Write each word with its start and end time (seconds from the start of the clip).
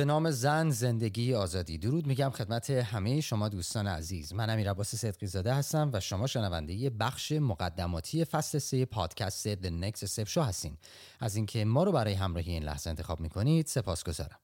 به 0.00 0.04
نام 0.04 0.30
زن 0.30 0.70
زندگی 0.70 1.34
آزادی. 1.34 1.78
درود 1.78 2.06
میگم 2.06 2.30
خدمت 2.30 2.70
همه 2.70 3.20
شما 3.20 3.48
دوستان 3.48 3.86
عزیز. 3.86 4.32
من 4.32 4.50
امیر 4.50 4.70
عباس 4.70 4.94
صدقی 4.94 5.26
زاده 5.26 5.54
هستم 5.54 5.90
و 5.92 6.00
شما 6.00 6.26
شنونده 6.26 6.90
بخش 6.90 7.32
مقدماتی 7.32 8.24
فصل 8.24 8.58
سه 8.58 8.84
پادکست 8.84 9.54
The 9.54 9.68
Next 9.82 9.98
Step 9.98 10.28
Show 10.28 10.38
هستین. 10.38 10.76
از 11.20 11.36
اینکه 11.36 11.64
ما 11.64 11.84
رو 11.84 11.92
برای 11.92 12.14
همراهی 12.14 12.52
این 12.52 12.62
لحظه 12.62 12.90
انتخاب 12.90 13.20
می‌کنید 13.20 13.66
سپاسگزارم. 13.66 14.38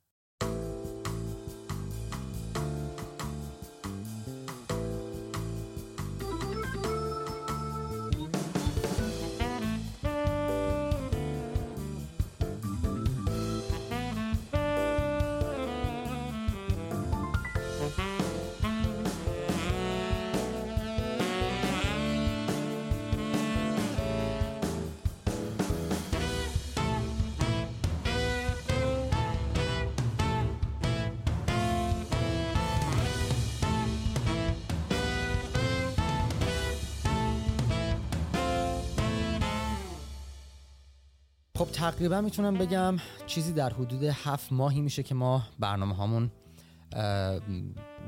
خب 41.67 41.73
تقریبا 41.73 42.21
می‌تونم 42.21 42.55
بگم 42.55 42.97
چیزی 43.27 43.53
در 43.53 43.71
حدود 43.71 44.03
هفت 44.05 44.53
ماهی 44.53 44.81
میشه 44.81 45.03
که 45.03 45.15
ما 45.15 45.43
برنامه 45.59 45.95
هامون 45.95 46.31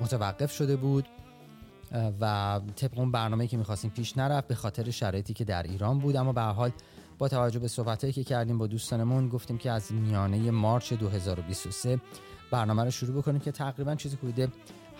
متوقف 0.01 0.53
شده 0.53 0.77
بود 0.77 1.07
و 2.21 2.61
طبق 2.77 2.99
اون 2.99 3.13
برنامه 3.13 3.47
که 3.47 3.57
می‌خواستیم 3.57 3.91
پیش 3.91 4.17
نرفت 4.17 4.49
به 4.49 4.55
خاطر 4.55 4.91
شرایطی 4.91 5.35
که 5.35 5.45
در 5.45 5.63
ایران 5.63 5.99
بود. 5.99 6.17
اما 6.17 6.33
به 6.33 6.41
حال 6.41 6.71
با 7.19 7.29
توجه 7.29 7.59
به 7.59 7.69
صحبتهایی 7.69 8.13
که 8.13 8.25
کردیم 8.25 8.59
با 8.59 8.67
دوستانمون 8.67 9.29
گفتیم 9.29 9.59
که 9.59 9.71
از 9.71 9.93
میانه 9.93 10.51
مارچ 10.51 10.93
2023 10.93 12.01
برنامه 12.51 12.85
رو 12.85 12.91
شروع 12.91 13.23
بکنیم 13.23 13.41
که 13.41 13.53
تقریبا 13.53 13.95
چیزی 13.95 14.17
حدود 14.17 14.53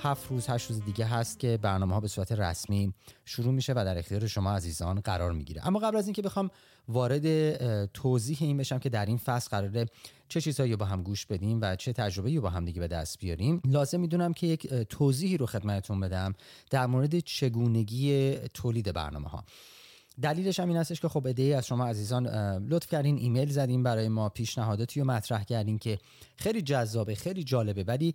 هفت 0.03 0.31
روز 0.31 0.49
هشت 0.49 0.71
روز 0.71 0.85
دیگه 0.85 1.05
هست 1.05 1.39
که 1.39 1.59
برنامه 1.63 1.95
ها 1.95 2.01
به 2.01 2.09
صورت 2.09 2.33
رسمی 2.33 2.93
شروع 3.25 3.53
میشه 3.53 3.73
و 3.73 3.85
در 3.85 3.99
اختیار 3.99 4.27
شما 4.27 4.53
عزیزان 4.53 5.01
قرار 5.01 5.33
می‌گیره. 5.33 5.67
اما 5.67 5.79
قبل 5.79 5.97
از 5.97 6.07
اینکه 6.07 6.23
بخوام 6.23 6.51
وارد 6.89 7.87
توضیح 7.87 8.39
این 8.41 8.57
بشم 8.57 8.79
که 8.79 8.89
در 8.89 9.07
این 9.07 9.17
فصل 9.17 9.49
قراره 9.51 9.87
چه 10.29 10.41
چیزهایی 10.41 10.77
با 10.77 10.87
هم 10.87 11.03
گوش 11.03 11.27
بدیم 11.27 11.59
و 11.63 11.77
چه 11.77 11.93
تجربه 11.93 12.41
با 12.41 12.51
هم 12.51 12.65
دیگه 12.65 12.81
به 12.81 12.89
دست 12.89 13.19
بیاریم 13.19 13.61
لازم 13.65 14.01
می‌دونم 14.01 14.33
که 14.33 14.47
یک 14.47 14.75
توضیحی 14.75 15.37
رو 15.37 15.47
خدمتتون 15.47 16.01
بدم 16.01 16.35
در 16.71 16.87
مورد 16.87 17.19
چگونگی 17.19 18.35
تولید 18.55 18.93
برنامه 18.93 19.29
ها 19.29 19.45
دلیلش 20.23 20.61
هم 20.61 20.69
این 20.69 20.77
هستش 20.77 21.01
که 21.01 21.09
خب 21.09 21.27
ایده 21.27 21.43
از 21.43 21.67
شما 21.67 21.87
عزیزان 21.87 22.27
لطف 22.69 22.89
کردین 22.91 23.19
ایمیل 23.19 23.51
زدین 23.51 23.83
برای 23.83 24.09
ما 24.09 24.29
پیشنهاداتی 24.29 25.01
رو 25.01 25.07
مطرح 25.07 25.45
کردین 25.45 25.79
که 25.79 25.99
خیلی 26.37 26.63
جذابه 26.63 27.15
خیلی 27.15 27.45
جالبه. 27.45 27.85
ولی 27.85 28.15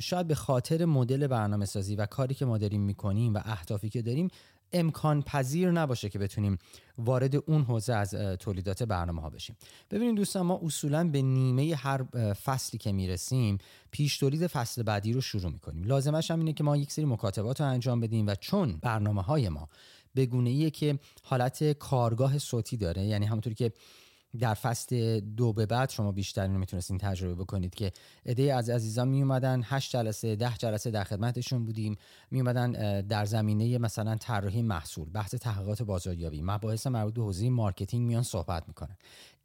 شاید 0.00 0.26
به 0.26 0.34
خاطر 0.34 0.84
مدل 0.84 1.26
برنامه 1.26 1.64
سازی 1.64 1.96
و 1.96 2.06
کاری 2.06 2.34
که 2.34 2.44
ما 2.44 2.58
داریم 2.58 2.80
می‌کنیم 2.80 3.34
و 3.34 3.40
اهدافی 3.44 3.88
که 3.88 4.02
داریم 4.02 4.28
امکان 4.72 5.22
پذیر 5.22 5.70
نباشه 5.70 6.08
که 6.08 6.18
بتونیم 6.18 6.58
وارد 6.98 7.36
اون 7.36 7.62
حوزه 7.62 7.94
از 7.94 8.14
تولیدات 8.14 8.82
برنامه 8.82 9.22
ها 9.22 9.30
بشیم. 9.30 9.56
ببینید 9.90 10.16
دوستان 10.16 10.46
ما 10.46 10.60
اصولا 10.62 11.08
به 11.08 11.22
نیمه 11.22 11.74
هر 11.74 12.04
فصلی 12.44 12.78
که 12.78 12.92
می‌رسیم 12.92 13.58
پیش 13.90 14.18
تولید 14.18 14.46
فصل 14.46 14.82
بعدی 14.82 15.12
رو 15.12 15.20
شروع 15.20 15.52
می‌کنیم. 15.52 15.84
لازمش 15.84 16.30
هم 16.30 16.38
اینه 16.38 16.52
که 16.52 16.64
ما 16.64 16.76
یک 16.76 16.92
سری 16.92 17.04
مکاتبات 17.04 17.60
رو 17.60 17.66
انجام 17.66 18.00
بدیم 18.00 18.26
و 18.26 18.34
چون 18.34 18.78
برنامه 18.82 19.22
های 19.22 19.48
ما 19.48 19.68
به 20.14 20.26
گونه 20.26 20.50
ایه 20.50 20.70
که 20.70 20.98
حالت 21.22 21.72
کارگاه 21.72 22.38
صوتی 22.38 22.76
داره. 22.76 23.04
یعنی 23.04 23.26
همونطوری 23.26 23.54
که 23.54 23.72
در 24.38 24.54
فصل 24.54 25.20
دو 25.20 25.52
به 25.52 25.66
بعد 25.66 25.90
شما 25.90 26.12
بیشتر 26.12 26.42
اینو 26.42 26.58
می‌تونستین 26.58 26.98
تجربه 26.98 27.34
بکنید 27.34 27.74
که 27.74 27.92
عده 28.26 28.54
از 28.54 28.70
عزیزان 28.70 29.08
می 29.08 29.22
اومدن 29.22 29.62
8 29.64 29.92
جلسه 29.92 30.36
ده 30.36 30.54
جلسه 30.58 30.90
در 30.90 31.04
خدمتشون 31.04 31.64
بودیم. 31.64 31.96
می 32.30 32.40
اومدن 32.40 33.00
در 33.00 33.24
زمینه 33.24 33.78
مثلا 33.78 34.16
طراحی 34.16 34.62
محصول 34.62 35.10
بحث 35.10 35.34
تحقیقات 35.34 35.82
بازاریابی 35.82 36.42
مباحث 36.42 36.86
مربوط 36.86 37.14
به 37.14 37.22
حوزه 37.22 37.50
marketing 37.50 38.06
میان 38.06 38.22
صحبت 38.22 38.68
می‌کنن. 38.68 38.96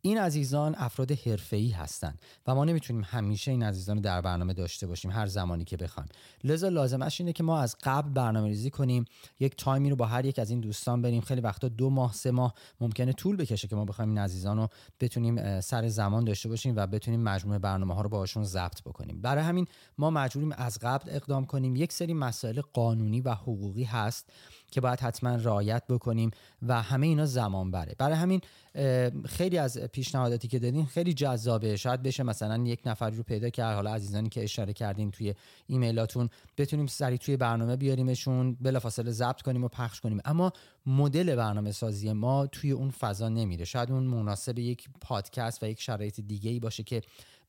این 0.06 0.18
عزیزان 0.18 0.76
افراد 0.78 1.12
حرفه‌ای 1.12 1.70
هستند 1.70 2.22
و 2.48 2.56
ما 2.56 2.66
نمی‌تونیم 2.66 3.04
همیشه 3.06 3.52
این 3.52 3.64
عزیزان 3.64 3.96
رو 3.96 4.02
در 4.02 4.22
برنامه 4.22 4.54
داشته 4.54 4.88
باشیم 4.88 5.12
هر 5.12 5.26
زمانی 5.26 5.66
که 5.66 5.78
بخوایم. 5.78 6.10
لذا 6.44 6.68
لازمش 6.68 7.22
اینه 7.22 7.34
که 7.34 7.44
ما 7.44 7.60
از 7.60 7.76
قبل 7.84 8.10
برنامه 8.10 8.48
ریزی 8.48 8.70
کنیم 8.70 9.06
یک 9.40 9.56
تایمی 9.58 9.90
رو 9.90 9.96
با 9.96 10.06
هر 10.06 10.26
یک 10.26 10.40
از 10.40 10.50
این 10.50 10.60
دوستان 10.60 11.02
بریم. 11.02 11.22
خیلی 11.22 11.42
وقتا 11.42 11.68
دو 11.68 11.90
ماه 11.90 12.14
سه 12.14 12.32
ماه 12.32 12.54
ممکنه 12.82 13.14
طول 13.14 13.36
بکشه 13.36 13.68
که 13.68 13.76
ما 13.76 13.86
بخوایم 13.86 14.10
این 14.10 14.18
عزیزان 14.18 14.58
رو 14.58 14.68
بتونیم 15.00 15.62
سر 15.62 15.88
زمان 15.88 16.24
داشته 16.24 16.50
باشیم 16.50 16.76
و 16.76 16.88
بتونیم 16.88 17.24
مجموعه 17.24 17.60
برنامه 17.60 17.96
ها 17.96 18.02
رو 18.02 18.10
باهاشون 18.10 18.44
ضبط 18.44 18.82
بکنیم. 18.82 19.22
برای 19.22 19.44
همین 19.44 19.68
ما 19.98 20.10
مجبوریم 20.10 20.52
از 20.52 20.80
قبل 20.82 21.10
اقدام 21.10 21.46
کنیم. 21.46 21.76
یک 21.76 21.94
سری 21.94 22.14
مسائل 22.14 22.62
قانونی 22.62 23.22
و 23.22 23.34
حقوقی 23.34 23.84
هست 23.84 24.30
که 24.74 24.82
باید 24.82 25.00
حتما 25.00 25.36
رعایت 25.36 25.84
بکنیم 25.90 26.32
و 26.62 26.82
همه 26.82 27.08
اینا 27.08 27.26
زمان 27.26 27.72
بره. 27.72 27.96
برای 27.98 28.16
همین 28.16 28.42
خیلی 29.26 29.58
از 29.58 29.78
پیشنهاداتی 29.78 30.48
که 30.48 30.60
دادین 30.60 30.86
خیلی 30.86 31.14
جذابه. 31.14 31.76
شاید 31.76 32.04
بشه 32.04 32.24
مثلا 32.24 32.64
یک 32.64 32.80
نفری 32.86 33.16
رو 33.16 33.24
پیدا 33.24 33.50
کرد. 33.50 33.76
حالا 33.76 33.94
عزیزانی 33.94 34.30
که 34.30 34.44
اشاره 34.44 34.74
کردین 34.74 35.12
توی 35.12 35.34
ایمیلاتون 35.68 36.30
بتونیم 36.58 36.88
سریع 36.88 37.18
توی 37.18 37.38
برنامه 37.38 37.76
بیاریمشون 37.76 38.58
بلافاصله 38.62 39.12
ضبط 39.12 39.42
کنیم 39.42 39.64
و 39.64 39.68
پخش 39.68 40.02
کنیم. 40.02 40.20
اما 40.26 40.54
مدل 40.86 41.36
برنامه 41.36 41.72
سازی 41.72 42.14
ما 42.14 42.48
توی 42.48 42.72
اون 42.72 42.90
فضا 42.90 43.30
نمیره. 43.30 43.66
شاید 43.66 43.92
اون 43.92 44.04
مناسب 44.04 44.60
یک 44.60 44.90
پادکست 45.02 45.64
و 45.64 45.66
یک 45.66 45.82
شرایط 45.82 46.20
دیگه 46.20 46.52
ای 46.52 46.60
باشه 46.60 46.84
که 46.84 47.02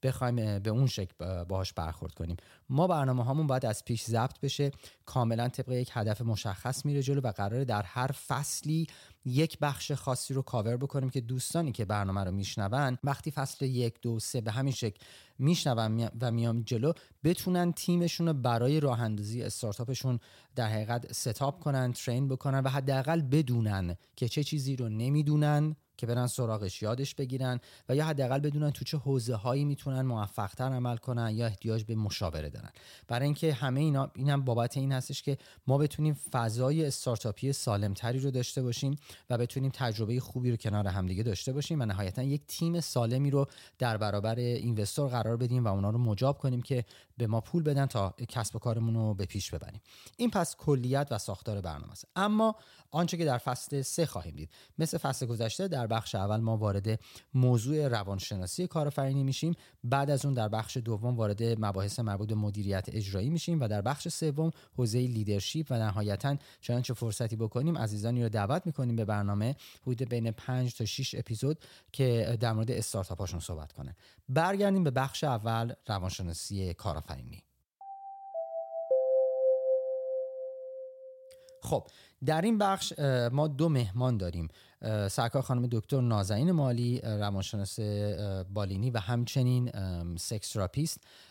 بخوایم 0.05 0.59
به 0.59 0.71
اون 0.71 0.87
شکل 0.87 1.45
باهاش 1.45 1.73
برخورد 1.73 2.15
کنیم. 2.15 2.37
ما 2.69 2.87
برنامه 2.87 3.25
هامون 3.25 3.47
باید 3.47 3.67
از 3.67 3.85
پیش 3.85 4.05
ضبط 4.05 4.41
بشه. 4.41 4.71
کاملا 5.07 5.49
طبق 5.49 5.69
یک 5.69 5.91
هدف 5.93 6.23
مشخص 6.23 6.87
میره 6.87 7.03
جلو 7.03 7.21
و 7.21 7.33
قراره 7.33 7.65
در 7.65 7.83
هر 7.83 8.07
فصلی 8.07 8.87
یک 9.25 9.59
بخش 9.59 9.93
خاصی 9.93 10.35
رو 10.35 10.43
کاور 10.43 10.77
بکنیم 10.77 11.11
که 11.11 11.21
دوستانی 11.21 11.73
که 11.73 11.85
برنامه 11.85 12.25
رو 12.25 12.31
میشنون 12.31 12.99
وقتی 13.05 13.31
فصل 13.31 13.65
یک 13.65 14.01
دو 14.03 14.19
سه 14.21 14.41
به 14.41 14.53
همین 14.53 14.73
شکل 14.73 15.05
میشنون 15.39 16.09
و 16.21 16.31
میام 16.31 16.63
جلو 16.63 16.93
بتونن 17.25 17.73
تیمشون 17.73 18.29
رو 18.29 18.35
برای 18.35 18.81
راه 18.81 19.01
اندازی 19.01 19.43
استارتاپشون 19.43 20.19
در 20.57 20.69
حقیقت 20.69 21.13
ستاپ 21.13 21.61
کنن 21.61 21.93
ترین 21.93 22.29
بکنن 22.29 22.61
و 22.61 22.69
حداقل 22.69 23.23
بدونن 23.23 23.97
که 24.17 24.29
چه 24.29 24.45
چیزی 24.45 24.77
رو 24.77 24.89
نمی‌دونن 24.89 25.77
که 25.97 26.07
برن 26.07 26.27
سراغش 26.27 26.83
یادش 26.83 27.15
بگیرن 27.15 27.61
و 27.89 27.97
یا 27.97 28.05
حداقل 28.05 28.39
بدونن 28.39 28.71
تو 28.71 28.85
چه 28.85 28.99
حوزه 28.99 29.35
هایی 29.35 29.65
می‌تونن 29.65 30.03
موفقتر 30.03 30.65
عمل 30.65 30.97
کنن 30.97 31.31
یا 31.35 31.47
احتیاج 31.47 31.85
به 31.85 31.95
مشاوره 31.95 32.51
دارن. 32.51 32.71
برای 33.09 33.25
اینکه 33.25 33.53
همه 33.53 33.81
اینا 33.81 34.11
اینم 34.15 34.45
بابت 34.45 34.77
این 34.77 34.93
هستش 34.93 35.23
که 35.23 35.39
ما 35.67 35.79
بتونیم 35.79 36.15
فضای 36.33 36.87
استارتاپی 36.87 37.53
سالمتری 37.53 38.19
رو 38.19 38.31
داشته 38.31 38.63
باشیم 38.63 38.97
و 39.31 39.39
بتونیم 39.39 39.71
تجربه 39.75 40.21
خوبی 40.21 40.51
رو 40.51 40.57
کنار 40.57 40.87
همدیگه 40.87 41.23
داشته 41.23 41.53
باشیم 41.53 41.81
و 41.81 41.85
نهایتا 41.85 42.23
یک 42.23 42.43
تیم 42.49 42.81
سالمی 42.81 43.31
رو 43.31 43.47
در 43.79 43.97
برابر 43.97 44.39
اینوستور 44.39 45.09
قرار 45.09 45.24
بدیم 45.25 45.65
و 45.65 45.69
اونا 45.69 45.91
رو 45.91 45.99
مجاب 45.99 46.39
کنیم 46.39 46.63
که 46.63 46.85
به 47.17 47.27
ما 47.27 47.41
پول 47.41 47.63
بدن 47.63 47.87
تا 47.87 48.15
کسب 48.29 48.57
و 48.57 48.59
کارمون 48.59 48.95
رو 48.95 49.15
به 49.15 49.27
پیش 49.27 49.51
ببریم. 49.51 49.81
این 50.17 50.31
پس 50.31 50.57
کلیت 50.57 51.09
و 51.11 51.19
ساختار 51.19 51.61
برنامه 51.61 51.93
است. 51.93 52.07
اما 52.17 52.57
آنچه 52.91 53.17
که 53.17 53.25
در 53.25 53.39
فصل 53.39 53.83
سه 53.83 54.07
خواهیم 54.07 54.37
دید. 54.37 54.51
مثل 54.79 54.99
فصل 54.99 55.27
گذشته 55.27 55.69
در 55.69 55.87
بخش 55.87 56.15
اول 56.15 56.41
ما 56.41 56.57
وارد 56.57 57.01
موضوع 57.35 57.89
روانشناسی 57.89 58.67
کارآفرینی 58.67 59.23
میشیم. 59.23 59.55
بعد 59.85 60.11
از 60.11 60.25
اون 60.25 60.35
در 60.35 60.49
بخش 60.49 60.77
دوم 60.77 61.17
وارد 61.17 61.65
مباحث 61.65 61.99
مربوط 62.01 62.29
به 62.29 62.35
مدیریت 62.35 62.85
اجرایی 62.89 63.31
میشیم 63.31 63.61
و 63.61 63.69
در 63.69 63.83
بخش 63.83 64.09
سوم 64.09 64.51
حوزه 64.77 64.99
لیدرشپ 64.99 65.67
و 65.71 65.79
نهایتا 65.79 66.37
چنانچه 66.61 66.95
فرصتی 66.95 67.37
بکنیم 67.37 67.79
عزیزانی 67.79 68.23
رو 68.23 68.29
دعوت 68.29 68.67
می‌کنیم 68.67 68.97
به 68.97 69.05
برنامه 69.05 69.57
حدود 69.83 70.09
بین 70.09 70.31
5 70.31 70.75
تا 70.75 70.85
6 70.85 71.15
اپیزود 71.15 71.59
که 71.93 72.37
در 72.41 72.53
مورد 72.53 72.71
استارتاپ 72.71 73.21
هاشون 73.21 73.41
صحبت 73.41 73.73
کنه. 73.73 73.97
برگردیم 74.29 74.85
به 74.85 74.91
بخش 74.91 75.25
اول 75.25 75.73
روانشناسی 75.87 76.75
کارآفرینی 77.05 77.45
خب 81.63 81.87
در 82.27 82.41
این 82.41 82.59
بخش 82.59 82.99
ما 83.33 83.49
دو 83.49 83.69
مهمان 83.69 84.17
داریم. 84.17 84.49
سرکار 85.09 85.43
خانم 85.43 85.69
دکتر 85.73 86.01
نازنین 86.01 86.53
مالی 86.53 87.01
روانشناس 87.01 87.81
بالینی 88.55 88.91
و 88.91 88.99
همچنین 88.99 89.71
سکس 90.17 90.57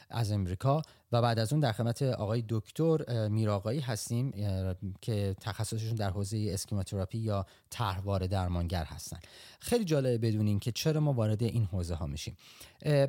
از 0.09 0.31
امریکا 0.31 0.81
و 1.11 1.21
بعد 1.21 1.39
از 1.39 1.53
اون 1.53 1.59
در 1.59 1.71
خدمت 1.71 2.01
آقای 2.01 2.43
دکتر 2.49 3.27
میراقایی 3.27 3.79
هستیم 3.79 4.31
که 5.01 5.35
تخصصشون 5.41 5.95
در 5.95 6.09
حوزه 6.09 6.49
اسکیماتراپی 6.53 7.17
یا 7.17 7.45
طرحواره 7.69 8.27
درمانگر 8.27 8.83
هستن. 8.83 9.19
خیلی 9.59 9.85
جالبه 9.85 10.17
بدونیم 10.17 10.59
که 10.59 10.71
چرا 10.71 10.99
ما 10.99 11.13
وارد 11.13 11.43
این 11.43 11.65
حوزه 11.65 11.95
ها 11.95 12.07
میشیم 12.07 12.37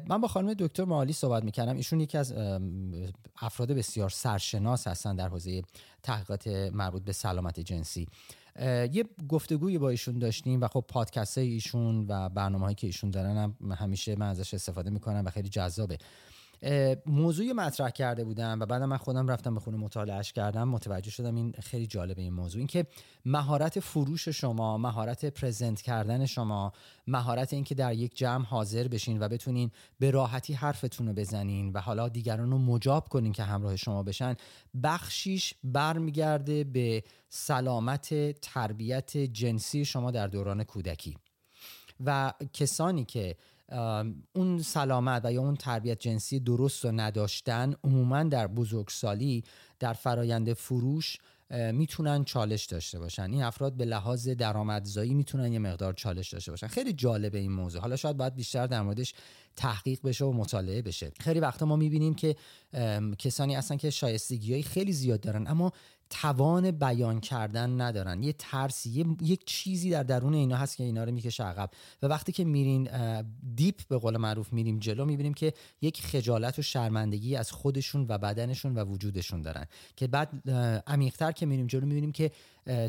من 0.08 0.20
با 0.20 0.28
خانم 0.28 0.54
دکتر 0.54 0.84
معالی 0.84 1.12
صحبت 1.12 1.44
می‌کردم. 1.44 1.76
ایشون 1.76 2.00
یکی 2.00 2.18
از 2.18 2.34
افراد 3.40 3.72
بسیار 3.72 4.10
سرشناس 4.10 4.86
هستن 4.86 5.16
در 5.16 5.28
حوزه 5.28 5.62
تحقیقات 6.02 6.46
مربوط 6.46 7.02
به 7.02 7.12
سلامت 7.12 7.60
جنسی. 7.60 8.08
یه 8.60 9.04
گفتگوی 9.28 9.78
با 9.78 9.90
ایشون 9.90 10.18
داشتیم 10.18 10.60
و 10.60 10.68
خب 10.68 10.84
پادکست 10.88 11.38
ایشون 11.38 12.06
و 12.08 12.28
برنامه 12.28 12.64
هایی 12.64 12.74
که 12.74 12.86
ایشون 12.86 13.10
دارن 13.10 13.36
هم 13.36 13.72
همیشه 13.72 14.16
من 14.16 14.28
ازش 14.28 14.54
استفاده 14.54 14.90
می‌کنم 14.90 15.22
و 15.26 15.30
خیلی 15.30 15.48
جذابه. 15.48 15.98
موضوعی 17.06 17.52
مطرح 17.52 17.90
کرده 17.90 18.24
بودم 18.24 18.58
و 18.60 18.66
بعد 18.66 18.82
من 18.82 18.96
خودم 18.96 19.28
رفتم 19.28 19.54
به 19.54 19.60
خونه 19.60 19.76
مطالعهش 19.76 20.32
کردم 20.32 20.68
متوجه 20.68 21.10
شدم 21.10 21.34
این 21.34 21.54
خیلی 21.62 21.86
جالبه 21.86 22.22
این 22.22 22.32
موضوع. 22.32 22.58
اینکه 22.58 22.86
مهارت 23.24 23.80
فروش 23.80 24.28
شما 24.28 24.78
مهارت 24.78 25.24
پرزنت 25.24 25.82
کردن 25.82 26.26
شما 26.26 26.72
مهارت 27.06 27.52
اینکه 27.52 27.74
در 27.74 27.94
یک 27.94 28.16
جمع 28.16 28.44
حاضر 28.44 28.88
بشین 28.88 29.22
و 29.22 29.28
بتونین 29.28 29.70
به 29.98 30.10
راحتی 30.10 30.52
حرفتون 30.52 31.06
رو 31.06 31.12
بزنین 31.12 31.72
و 31.72 31.80
حالا 31.80 32.08
دیگران 32.08 32.50
رو 32.50 32.58
مجاب 32.58 33.08
کنین 33.08 33.32
که 33.32 33.42
همراه 33.42 33.76
شما 33.76 34.02
بشن 34.02 34.34
بخشیش 34.82 35.54
برمیگرده 35.64 36.64
به 36.64 37.04
سلامت 37.28 38.40
تربیت 38.40 39.16
جنسی 39.16 39.84
شما 39.84 40.10
در 40.10 40.26
دوران 40.26 40.64
کودکی. 40.64 41.16
و 42.04 42.32
کسانی 42.52 43.04
که 43.04 43.36
اون 44.34 44.62
سلامت 44.62 45.22
و 45.24 45.32
یا 45.32 45.40
اون 45.40 45.56
تربیت 45.56 45.98
جنسی 46.00 46.40
درست 46.40 46.84
رو 46.84 46.92
نداشتن 46.92 47.74
عموما 47.84 48.22
در 48.22 48.46
بزرگسالی 48.46 49.44
در 49.78 49.92
فرایند 49.92 50.52
فروش 50.52 51.18
می‌تونن 51.50 52.24
چالش 52.24 52.64
داشته 52.64 52.98
باشن. 52.98 53.32
این 53.32 53.42
افراد 53.42 53.76
به 53.76 53.84
لحاظ 53.84 54.28
درآمدزایی 54.28 55.14
می‌تونن 55.14 55.52
یه 55.52 55.58
مقدار 55.58 55.92
چالش 55.92 56.32
داشته 56.32 56.50
باشن. 56.50 56.66
خیلی 56.66 56.92
جالبه 56.92 57.38
این 57.38 57.52
موضوع. 57.52 57.80
حالا 57.80 57.96
شاید 57.96 58.16
باید 58.16 58.34
بیشتر 58.34 58.66
در 58.66 58.82
موردش 58.82 59.14
تحقیق 59.56 59.98
بشه 60.04 60.24
و 60.24 60.32
مطالعه 60.32 60.82
بشه. 60.82 61.12
خیلی 61.20 61.40
وقتا 61.40 61.66
ما 61.66 61.76
می‌بینیم 61.76 62.14
که 62.14 62.36
کسانی 63.18 63.54
هستن 63.54 63.76
که 63.76 63.90
شایستگی 63.90 64.62
خیلی 64.62 64.92
زیاد 64.92 65.20
دارن 65.20 65.46
اما 65.46 65.72
توان 66.10 66.70
بیان 66.70 67.20
کردن 67.20 67.80
ندارن. 67.80 68.22
یه 68.22 68.34
ترسی 68.38 69.16
یک 69.20 69.44
چیزی 69.44 69.90
در 69.90 70.02
درون 70.02 70.34
اینا 70.34 70.56
هست 70.56 70.76
که 70.76 70.84
اینا 70.84 71.04
رو 71.04 71.12
می‌کشه 71.12 71.44
عقب. 71.44 71.70
و 72.02 72.06
وقتی 72.06 72.32
که 72.32 72.44
میرین 72.44 72.88
دیپ 73.54 73.88
به 73.88 73.98
قول 73.98 74.16
معروف 74.16 74.52
میریم 74.52 74.78
جلو 74.78 75.04
می‌بینیم 75.04 75.34
که 75.34 75.52
یک 75.82 76.02
خجالت 76.02 76.58
و 76.58 76.62
شرمندگی 76.62 77.36
از 77.36 77.52
خودشون 77.52 78.06
و 78.08 78.18
بدنشون 78.18 78.74
و 78.74 78.84
وجودشون 78.84 79.42
دارن. 79.42 79.66
که 79.96 80.06
بعد 80.06 80.50
عمیقتر 80.86 81.32
که 81.32 81.46
میریم 81.46 81.66
جلو 81.66 81.86
می‌بینیم 81.86 82.12
که 82.12 82.30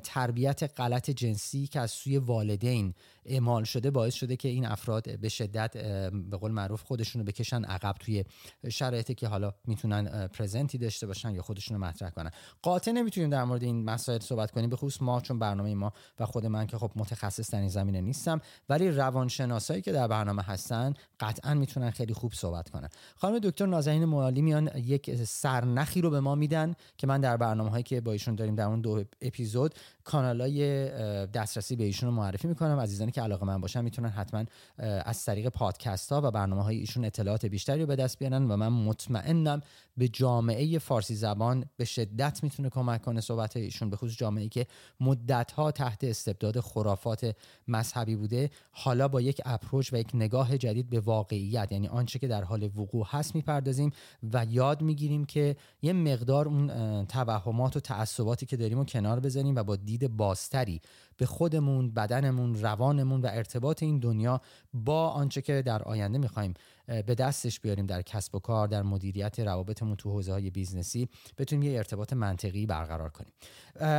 تربیت 0.04 0.72
غلط 0.78 1.10
جنسی 1.10 1.68
که 1.68 1.80
از 1.80 1.92
سوی 1.92 2.18
والدین 2.18 2.94
اعمال 3.26 3.64
شده 3.64 3.92
باعث 3.92 4.14
شده 4.14 4.36
که 4.36 4.48
این 4.48 4.66
افراد 4.66 5.20
به 5.20 5.30
شدت 5.30 5.78
به 6.12 6.38
قول 6.38 6.52
معروف 6.52 6.84
خودشون 6.84 7.22
رو 7.22 7.26
بکشن 7.26 7.64
عقب 7.64 7.96
توی 8.00 8.26
شرایطی 8.70 9.16
که 9.16 9.28
حالا 9.28 9.54
می‌تونن 9.66 10.28
پرزنتی 10.28 10.78
داشته 10.78 11.08
باشن 11.08 11.32
یا 11.32 11.42
خودشون 11.42 11.78
رو 11.78 11.84
مطرح 11.84 12.10
کنن. 12.10 12.32
قاطع 12.62 12.92
نمی‌تونیم 12.92 13.30
در 13.30 13.44
مورد 13.44 13.64
این 13.64 13.84
مسائل 13.84 14.20
صحبت 14.20 14.52
کنیم. 14.52 14.70
به 14.70 14.76
خصوص 14.76 15.02
ما 15.02 15.22
چون 15.22 15.40
برنامه 15.40 15.76
ما 15.76 15.94
و 16.20 16.26
خود 16.26 16.46
من 16.46 16.68
که 16.68 16.78
خب 16.78 16.92
متخصص 16.96 17.52
در 17.52 17.60
این 17.60 17.70
زمینه 17.70 18.02
نیستم 18.02 18.42
ولی 18.70 18.90
روانشناسایی 18.90 19.82
که 19.82 19.92
در 19.92 20.08
برنامه 20.08 20.42
هستن 20.42 20.94
قطعا 21.20 21.54
می‌تونن 21.54 21.92
خیلی 21.92 22.14
خوب 22.14 22.34
صحبت 22.34 22.70
کنن. 22.70 22.90
خانم 23.16 23.40
دکتر 23.40 23.66
نازنین 23.66 24.06
موالی 24.06 24.42
میان 24.42 24.70
یک 24.76 25.16
سرنخی 25.24 26.02
رو 26.02 26.10
به 26.10 26.20
ما 26.20 26.36
میدن 26.36 26.76
که 26.98 27.08
من 27.08 27.22
در 27.22 27.38
برنامه 27.38 27.70
هایی 27.70 27.84
که 27.84 28.02
با 28.02 28.12
ایشون 28.12 28.36
داریم 28.36 28.56
در 28.56 28.66
اون 28.66 28.82
دو 28.82 29.04
اپیزود 29.22 29.65
کانالای 30.04 30.88
دسترسی 31.28 31.76
به 31.76 31.84
ایشون 31.84 32.10
رو 32.10 32.16
معرفی 32.16 32.48
می‌کنم. 32.48 32.80
عزیزانی 32.80 33.12
که 33.12 33.22
علاقه 33.22 33.46
من 33.46 33.62
باشن 33.62 33.82
می‌تونن 33.82 34.10
حتما 34.10 34.46
از 34.78 35.26
طریق 35.26 35.50
پادکست 35.50 36.12
ها 36.12 36.22
و 36.24 36.32
برنامه 36.32 36.64
های 36.64 36.78
ایشون 36.78 37.06
اطلاعات 37.06 37.46
بیشتری 37.46 37.82
رو 37.82 37.88
به 37.88 37.96
دست 37.96 38.20
بیارن 38.20 38.52
و 38.52 38.58
من 38.58 38.68
مطمئنم 38.68 39.62
به 39.98 40.08
جامعه 40.08 40.80
فارسی 40.80 41.16
زبان 41.16 41.66
به 41.78 41.86
شدت 41.86 42.44
می‌تونه 42.44 42.70
کمک 42.70 43.02
کنه 43.02 43.22
صحبت 43.22 43.58
ایشون 43.58 43.90
به 43.90 43.98
خصوص 43.98 44.18
جامعه 44.18 44.50
که 44.50 44.68
مدت 45.00 45.52
ها 45.52 45.72
تحت 45.72 46.04
استبداد 46.04 46.60
خرافات 46.60 47.36
مذهبی 47.68 48.16
بوده. 48.16 48.50
حالا 48.72 49.08
با 49.08 49.22
یک 49.22 49.42
اپروچ 49.46 49.94
و 49.94 49.98
یک 49.98 50.12
نگاه 50.14 50.58
جدید 50.58 50.90
به 50.90 51.00
واقعیت 51.00 51.72
یعنی 51.72 51.88
آنچه 51.88 52.20
که 52.20 52.28
در 52.28 52.44
حال 52.44 52.64
وقوع 52.64 53.08
هست 53.10 53.36
می‌پردازیم 53.36 53.92
و 54.34 54.46
یاد 54.50 54.82
می‌گیریم 54.82 55.26
که 55.26 55.56
یه 55.82 55.94
مقدار 55.94 56.48
اون 56.48 57.06
توهمات 57.06 57.78
و 57.78 57.80
تعصباتی 57.80 58.46
که 58.46 58.58
داریم 58.58 58.80
و 58.80 58.86
کنار 58.86 59.20
بزنیم 59.20 59.55
و 59.56 59.64
با 59.64 59.76
دید 59.76 60.18
بازتری 60.18 60.82
به 61.18 61.26
خودمون 61.26 61.92
بدنمون 61.92 62.56
روانمون 62.56 63.22
و 63.22 63.28
ارتباط 63.32 63.84
این 63.84 64.00
دنیا 64.00 64.42
با 64.74 65.10
آنچه 65.10 65.42
که 65.42 65.62
در 65.62 65.84
آینده 65.84 66.18
می‌خوایم 66.18 66.54
به 66.88 67.16
دستش 67.16 67.60
بیاریم 67.60 67.86
در 67.86 68.02
کسب 68.02 68.36
و 68.36 68.40
کار 68.40 68.68
در 68.68 68.84
مدیریت 68.84 69.40
روابطمون 69.40 69.96
تو 69.96 70.12
حوزه 70.12 70.32
های 70.32 70.50
business 70.50 71.03
ی 71.03 71.10
بتونیم 71.38 71.72
یه 71.72 71.78
ارتباط 71.78 72.14
منطقی 72.14 72.66
برقرار 72.66 73.10
کنیم. 73.10 73.34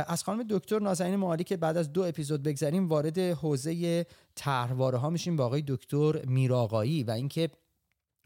از 0.07 0.23
خانم 0.23 0.43
دکتر 0.49 0.79
نازنین 0.79 1.15
معالی 1.15 1.43
که 1.43 1.57
بعد 1.57 1.77
از 1.77 1.93
دو 1.93 2.03
اپیزود 2.03 2.43
بگذریم 2.43 2.87
وارد 2.87 3.17
حوزه 3.17 4.05
طرحواره 4.35 4.97
ها 4.97 5.09
میشیم 5.09 5.35
با 5.35 5.45
آقای 5.45 5.63
دکتر 5.67 6.25
میراقایی 6.25 7.03
و 7.03 7.11
اینکه 7.11 7.49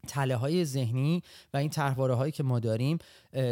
تله 0.08 0.36
های 0.36 0.64
ذهنی 0.64 1.22
و 1.54 1.56
این 1.56 1.70
طرحواره 1.70 2.14
هایی 2.14 2.32
که 2.32 2.42
ما 2.42 2.60
داریم 2.60 2.98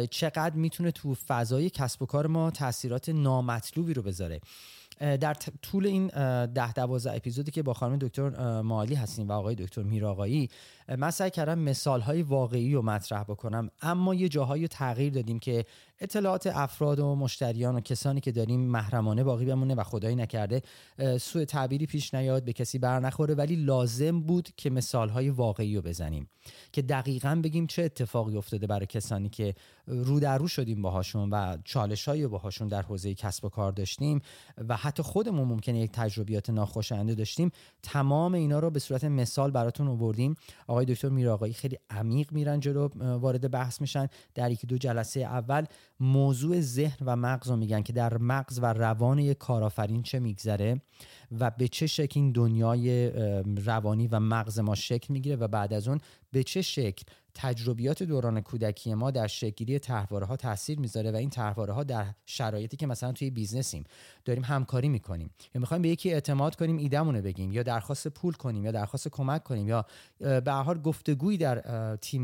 چقدر 0.09 0.55
می‌تونه 0.55 0.91
تو 0.91 1.15
فضای 1.15 1.69
کسب 1.69 2.01
و 2.01 2.05
کار 2.05 2.27
ما 2.27 2.51
تاثیرات 2.51 3.09
نامطلوبی 3.09 3.93
رو 3.93 4.01
بذاره. 4.01 4.41
در 4.99 5.33
طول 5.61 5.85
این 5.85 6.07
ده 6.45 6.73
دوازده 6.73 7.15
اپیزودی 7.15 7.51
که 7.51 7.63
با 7.63 7.73
خانم 7.73 7.97
دکتر 7.97 8.61
مالی 8.61 8.95
هستیم 8.95 9.29
و 9.29 9.31
آقای 9.31 9.55
دکتر 9.55 9.83
میراقایی 9.83 10.49
من 10.97 11.11
سعی 11.11 11.29
کردم 11.29 11.59
مثال 11.59 12.01
های 12.01 12.21
واقعی 12.21 12.73
رو 12.73 12.81
مطرح 12.81 13.23
بکنم 13.23 13.69
اما 13.81 14.15
یه 14.15 14.29
جاهایی 14.29 14.67
تغییر 14.67 15.13
دادیم 15.13 15.39
که 15.39 15.65
اطلاعات 15.99 16.47
افراد 16.47 16.99
و 16.99 17.15
مشتریان 17.15 17.75
و 17.75 17.79
کسانی 17.79 18.21
که 18.21 18.31
داریم 18.31 18.59
محرمانه 18.59 19.23
باقی 19.23 19.45
بمونه 19.45 19.75
و 19.75 19.83
خدایی 19.83 20.15
نکرده 20.15 20.61
سوء 21.19 21.45
تعبیری 21.45 21.85
پیش 21.85 22.13
نیاد 22.13 22.43
به 22.43 22.53
کسی 22.53 22.79
بر 22.79 22.99
نخوره 22.99 23.35
ولی 23.35 23.55
لازم 23.55 24.21
بود 24.21 24.49
که 24.57 24.69
مثال 24.69 25.09
های 25.09 25.29
واقعی 25.29 25.75
رو 25.75 25.81
بزنیم 25.81 26.29
که 26.71 26.81
دقیقا 26.81 27.41
بگیم 27.43 27.67
چه 27.67 27.83
اتفاقی 27.83 28.37
افتاده 28.37 28.67
برای 28.67 28.85
کسانی 28.85 29.29
که 29.29 29.55
رو 29.87 30.19
در 30.19 30.37
رو 30.37 30.47
شدیم 30.47 30.81
باهاشون 30.81 31.29
و 31.29 31.57
چالش 31.63 32.07
هایی 32.07 32.27
باهاشون 32.27 32.67
در 32.67 32.81
حوزه 32.81 33.13
کسب 33.13 33.45
و 33.45 33.49
کار 33.49 33.71
داشتیم 33.71 34.21
و 34.67 34.75
حتی 34.75 35.03
خودمون 35.03 35.47
ممکنه 35.47 35.79
یک 35.79 35.91
تجربیات 35.91 36.49
ناخوشایند 36.49 37.17
داشتیم. 37.17 37.51
تمام 37.83 38.33
اینا 38.33 38.59
رو 38.59 38.69
به 38.69 38.79
صورت 38.79 39.03
مثال 39.03 39.51
براتون 39.51 39.87
آوردیم. 39.87 40.35
دکتر 40.85 41.09
میراقایی 41.09 41.53
خیلی 41.53 41.77
عمیق 41.89 42.31
میرن 42.31 42.59
جلو 42.59 42.87
وارد 43.17 43.51
بحث 43.51 43.81
میشن. 43.81 44.07
در 44.35 44.51
یکی 44.51 44.67
دو 44.67 44.77
جلسه 44.77 45.19
اول 45.19 45.65
موضوع 45.99 46.61
ذهن 46.61 46.97
و 47.05 47.15
مغز 47.15 47.49
رو 47.49 47.55
میگن 47.55 47.81
که 47.81 47.93
در 47.93 48.17
مغز 48.17 48.59
و 48.61 48.65
روان 48.65 49.19
یک 49.19 49.37
کارآفرین 49.37 50.03
چه 50.03 50.19
میگذره 50.19 50.81
و 51.39 51.51
به 51.51 51.67
چه 51.67 51.87
شکل 51.87 52.19
این 52.19 52.31
دنیای 52.31 53.09
روانی 53.65 54.07
و 54.07 54.19
مغز 54.19 54.59
ما 54.59 54.75
شکل 54.75 55.13
می‌گیره 55.13 55.35
و 55.35 55.47
بعد 55.47 55.73
از 55.73 55.87
اون 55.87 55.99
به 56.31 56.43
چه 56.43 56.61
شکل 56.61 57.03
تجربیات 57.33 58.03
دوران 58.03 58.41
کودکی 58.41 58.93
ما 58.93 59.11
در 59.11 59.27
شکلی 59.27 59.79
طرحواره 59.79 60.25
ها 60.25 60.35
تاثیر 60.35 60.79
می‌ذاره 60.79 61.11
و 61.11 61.15
این 61.15 61.29
طرحواره 61.29 61.73
ها 61.73 61.83
در 61.83 62.05
شرایطی 62.25 62.77
که 62.77 62.87
مثلا 62.87 63.11
توی 63.11 63.29
بیزنسیم 63.29 63.83
داریم 64.25 64.43
همکاری 64.43 64.89
می‌کنیم. 64.89 65.31
یا 65.55 65.61
می‌خوایم 65.61 65.81
به 65.81 65.89
یکی 65.89 66.13
اعتماد 66.13 66.55
کنیم 66.55 66.77
ایدمون 66.77 67.15
رو 67.15 67.21
بگیم 67.21 67.51
یا 67.51 67.63
درخواست 67.63 68.07
پول 68.07 68.33
کنیم 68.33 68.65
یا 68.65 68.71
درخواست 68.71 69.07
کمک 69.07 69.43
کنیم 69.43 69.67
یا 69.67 69.85
به 70.19 70.51
هر 70.51 70.77
گفتگویی 70.77 71.37
در 71.37 71.95
تیم 71.95 72.23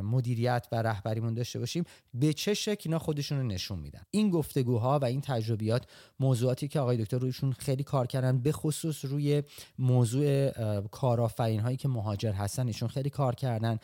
مدیریت 0.00 0.66
و 0.72 0.82
رهبریمون 0.82 1.34
داشته 1.34 1.58
باشیم 1.58 1.84
به 2.14 2.32
چه 2.32 2.54
شکل 2.54 2.82
اینا 2.84 2.98
خودشون 2.98 3.38
رو 3.38 3.44
نشون 3.44 3.78
میدن. 3.78 4.02
این 4.10 4.30
گفتگوها 4.30 4.98
و 4.98 5.04
این 5.04 5.20
تجربیات 5.20 5.86
موضوعاتی 6.20 6.68
که 6.68 6.80
آقای 6.80 6.96
دکتر 6.96 7.18
رویشون 7.18 7.52
خیلی 7.52 7.82
کار 7.82 8.06
کردن 8.06 8.38
به 8.38 8.52
خصوص 8.52 9.04
روی 9.04 9.42
موضوع 9.78 10.50
کارآفرین 10.80 11.60
هایی 11.60 11.76
که 11.76 11.88
مهاجر 11.88 12.32
هستن 12.32 12.66
ایشون 12.66 12.88
خیلی 12.88 13.10
کار 13.10 13.34
کردن. 13.34 13.78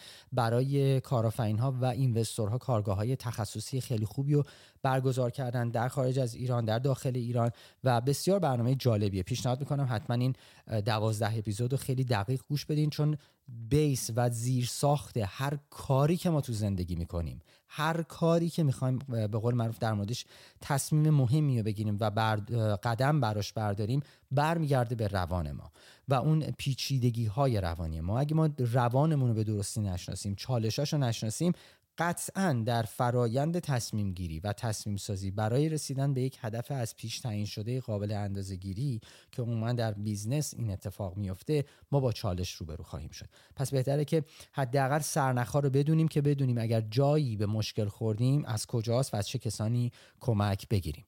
برای 0.51 1.01
کارآفرین 1.01 1.59
ها 1.59 1.73
و 1.81 1.85
اینوستورها 1.85 2.59
کارگاه 2.59 2.97
های 2.97 3.17
تخصصی 3.17 3.81
خیلی 3.81 4.05
خوبی 4.05 4.35
رو 4.35 4.45
برگزار 4.83 5.31
کردن 5.31 5.69
در 5.71 5.89
خارج 5.89 6.19
از 6.19 6.35
ایران 6.35 6.65
در 6.65 6.79
داخل 6.79 7.13
ایران 7.15 7.51
و 7.85 8.01
بسیار 8.01 8.39
برنامه 8.39 8.75
جالبیه. 8.75 9.23
پیشنهاد 9.23 9.61
می‌کنم 9.61 9.89
حتما 9.91 10.17
این 10.17 10.35
دوازده 10.85 11.39
اپیزود 11.39 11.73
رو 11.73 11.79
خیلی 11.79 12.05
دقیق 12.05 12.41
گوش 12.49 12.67
بدین 12.67 12.91
چون 12.91 13.17
بیس 13.69 14.11
و 14.17 14.31
زیر 14.31 14.67
ساخت 14.67 15.17
هر 15.17 15.59
کاری 15.71 16.17
که 16.17 16.31
ما 16.31 16.41
تو 16.41 16.53
زندگی 16.53 16.97
می‌کنیم 16.97 17.43
هر 17.69 18.03
کاری 18.03 18.49
که 18.49 18.63
می‌خوایم 18.63 18.99
به 19.09 19.27
قول 19.27 19.55
معروف 19.55 19.79
در 19.79 19.93
موردش 19.93 20.25
تصمیم 20.61 21.11
مهمی 21.11 21.59
رو 21.59 21.65
بگیریم 21.65 21.97
و 22.01 22.11
قدم 22.83 23.21
براش 23.21 23.53
برداریم 23.53 24.01
برمیگرده 24.31 24.95
به 24.95 25.09
روان 25.09 25.53
ما 25.53 25.73
و 26.09 26.15
اون 26.15 26.41
پیچیدگی 26.41 27.27
های 27.27 27.61
روانی 27.61 28.01
ما. 28.01 28.21
اگه 28.21 28.35
ما 28.35 28.49
روانمون 28.59 29.29
رو 29.29 29.35
به 29.35 29.45
درستی 29.45 29.81
نشناسیم 29.81 30.35
چالشاش 30.35 30.93
رو 30.93 30.99
نشناسیم 30.99 31.53
قطعا 31.99 32.63
در 32.67 32.83
فرایند 32.83 33.59
تصمیم 33.59 34.13
گیری 34.13 34.41
و 34.41 34.53
تصمیم 34.53 34.97
سازی 34.97 35.31
برای 35.31 35.69
رسیدن 35.69 36.15
به 36.15 36.21
یک 36.21 36.39
هدف 36.41 36.71
از 36.71 36.97
پیش 36.97 37.21
تعیین 37.21 37.47
شده 37.47 37.81
قابل 37.81 38.13
اندازه 38.13 38.57
گیری 38.57 39.01
که 39.33 39.43
عموما 39.43 39.73
در 39.73 39.93
business 39.93 40.55
این 40.55 40.71
اتفاق 40.71 41.17
میفته 41.17 41.65
ما 41.93 42.01
با 42.01 42.13
چالش 42.13 42.53
روبرو 42.53 42.85
خواهیم 42.85 43.11
شد. 43.11 43.29
پس 43.57 43.71
بهتره 43.71 44.05
که 44.05 44.25
حداقل 44.53 44.99
سرنخها 44.99 45.61
رو 45.61 45.71
بدونیم 45.71 46.09
که 46.09 46.23
بدونیم 46.23 46.59
اگر 46.59 46.81
جایی 46.81 47.37
به 47.37 47.47
مشکل 47.47 47.89
خوردیم 47.89 48.45
از 48.45 48.67
کجاست 48.67 49.15
و 49.15 49.17
از 49.17 49.29
چه 49.29 49.39
کسانی 49.39 49.93
کمک 50.21 50.69
بگیریم. 50.69 51.05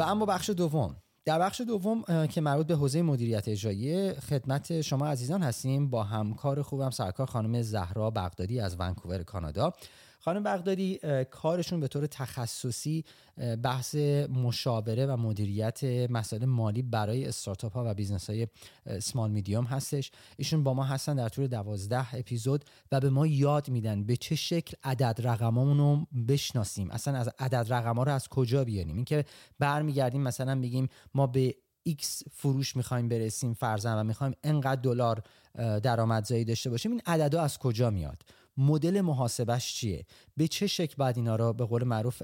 و 0.00 0.02
اما 0.02 0.26
بخش 0.26 0.50
دوم. 0.50 0.96
در 1.24 1.38
بخش 1.38 1.60
دوم 1.60 2.26
که 2.26 2.40
مربوط 2.40 2.66
به 2.66 2.74
حوزه 2.74 3.02
مدیریت 3.02 3.48
اجرایی 3.48 4.12
خدمت 4.12 4.80
شما 4.80 5.06
عزیزان 5.06 5.42
هستیم 5.42 5.90
با 5.90 6.04
همکار 6.04 6.62
خوبم 6.62 6.90
سرکار 6.90 7.26
خانم 7.26 7.62
زهرا 7.62 8.10
بغدادی 8.10 8.60
از 8.60 8.76
ونکوور 8.78 9.22
کانادا. 9.22 9.72
خانم 10.22 10.42
بغدادی 10.42 10.98
کارشون 11.30 11.80
به 11.80 11.88
طور 11.88 12.06
تخصصی 12.06 13.04
بحث 13.62 13.94
مشاوره 14.28 15.06
و 15.06 15.16
مدیریت 15.16 15.84
مسائل 16.10 16.44
مالی 16.44 16.82
برای 16.82 17.26
استارتاپ 17.26 17.72
ها 17.72 17.84
و 17.86 17.94
business 17.94 18.30
های 18.30 18.48
small 19.02 19.30
medium 19.30 19.64
هستش. 19.64 20.10
ایشون 20.36 20.64
با 20.64 20.74
ما 20.74 20.84
هستن 20.84 21.16
در 21.16 21.28
طول 21.28 21.46
دوازده 21.46 22.14
اپیزود 22.14 22.64
و 22.92 23.00
به 23.00 23.10
ما 23.10 23.26
یاد 23.26 23.68
میدن 23.68 24.04
به 24.04 24.16
چه 24.16 24.34
شکل 24.34 24.76
عدد 24.84 25.26
رقمامون 25.26 25.78
رو 25.78 26.06
بشناسیم. 26.28 26.90
اصلا 26.90 27.18
از 27.18 27.30
عدد 27.38 27.72
رقم 27.72 27.96
ها 27.96 28.02
رو 28.02 28.12
از 28.12 28.28
کجا 28.28 28.64
بیاریم؟ 28.64 28.96
اینکه 28.96 29.24
برمیگردیم 29.58 30.22
مثلا 30.22 30.60
بگیم 30.60 30.88
ما 31.14 31.26
به 31.26 31.56
X 31.88 32.04
فروش 32.32 32.76
می‌خوایم 32.76 33.08
برسیم 33.08 33.54
فرضا 33.54 34.00
و 34.00 34.04
می‌خوایم 34.04 34.32
انقدر 34.44 34.80
دلار 34.80 35.22
درآمدزایی 35.54 36.44
داشته 36.44 36.70
باشیم 36.70 36.90
این 36.90 37.02
عددها 37.06 37.42
از 37.42 37.58
کجا 37.58 37.90
میاد؟ 37.90 38.22
مدل 38.60 39.00
محاسبش 39.00 39.74
چیه؟ 39.74 40.04
به 40.36 40.48
چه 40.48 40.66
شکل 40.66 40.94
باید 40.98 41.16
اینا 41.16 41.36
رو 41.36 41.52
به 41.52 41.64
قول 41.64 41.84
معروف 41.84 42.22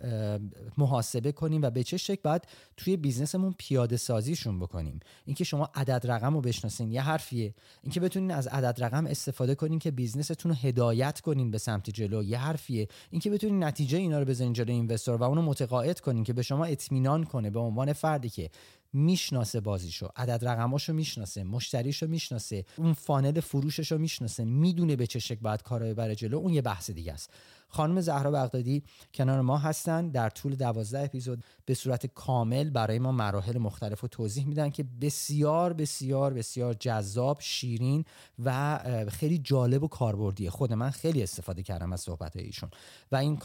محاسبه 0.78 1.33
کنیم 1.33 1.62
و 1.62 1.71
به 1.71 1.83
چه 1.83 1.97
شکل 1.97 2.21
باید 2.25 2.43
توی 2.76 2.97
business 2.96 3.39
مون 3.39 3.54
پیاده 3.59 3.97
سازیشون 3.97 4.61
بکنیم؟ 4.61 5.00
اینکه 5.25 5.45
شما 5.45 5.71
عدد 5.75 6.11
رقم 6.11 6.35
رو 6.35 6.40
بشناسین 6.40 6.93
یه 6.93 7.02
حرفیه. 7.02 7.55
اینکه 7.83 8.00
بتونین 8.00 8.31
از 8.31 8.47
عدد 8.47 8.85
رقم 8.85 9.07
استفاده 9.07 9.55
کنین 9.55 9.78
که 9.78 9.90
business 9.90 10.36
تون 10.36 10.52
رو 10.52 10.59
هدایت 10.62 11.21
کنین 11.21 11.50
به 11.50 11.59
سمت 11.59 11.90
جلو 11.90 12.23
یه 12.23 12.38
حرفیه. 12.38 12.88
اینکه 13.11 13.31
بتونین 13.31 13.64
نتیجه 13.64 13.99
اینا 13.99 14.19
رو 14.19 14.25
بزنین 14.25 14.52
جلو 14.52 14.71
investor 14.70 15.16
و 15.16 15.23
اونو 15.23 15.43
متقاعد 15.43 16.00
کنین 16.00 16.25
که 16.25 16.33
به 16.33 16.43
شما 16.43 16.64
اطمینان 16.64 17.25
کنه 17.25 17.50
به 17.50 17.61
عنوان 17.61 17.93
فردی 17.93 18.28
که 18.28 18.50
می‌شناسه 18.96 19.60
بازیشو. 19.60 20.08
عدد 20.16 20.44
رقماشو 20.48 20.92
می‌شناسه 20.92 21.44
مشتریشو 21.44 22.06
می‌شناسه 22.06 22.64
اون 22.76 22.92
فانل 22.92 23.40
فروششو 23.40 23.98
می‌شناسه. 23.98 24.44
می‌دونه 24.44 24.96
به 24.96 25.06
چه 25.06 25.18
شکل 25.18 25.40
باید 25.40 25.62
کارو 25.62 25.86
ببره 25.86 26.14
جلو. 26.14 26.38
اون 26.38 26.52
یه 26.52 26.62
بحث 26.62 26.90
دیگه 26.90 27.12
است. 27.12 27.30
خانم 27.76 28.00
زهرا 28.00 28.30
بغدادی 28.30 28.83
کنار 29.14 29.40
ما 29.40 29.59
هستن. 29.59 30.09
در 30.09 30.30
طول 30.30 30.54
دوازده 30.54 31.00
اپیزود 31.00 31.45
به 31.64 31.75
صورت 31.75 32.06
کامل 32.06 32.71
برای 32.71 32.99
ما 32.99 33.12
مراحل 33.12 33.59
مختلف 33.59 34.00
رو 34.00 34.09
توضیح 34.09 34.47
میدن 34.47 34.71
که 34.71 34.85
بسیار 35.00 35.73
بسیار 35.73 36.35
بسیار 36.35 36.75
جذاب 36.75 37.38
شیرین 37.40 38.04
و 38.45 38.78
خیلی 39.09 39.38
جالب 39.38 39.83
و 39.83 39.88
کاربردیه. 39.88 40.50
خود 40.50 40.73
من 40.73 40.90
خیلی 40.90 41.23
استفاده 41.23 41.62
کردم 41.62 41.92
از 41.92 42.00
صحبت 42.00 42.37
ایشون. 42.37 42.71
و 43.12 43.16
این 43.16 43.38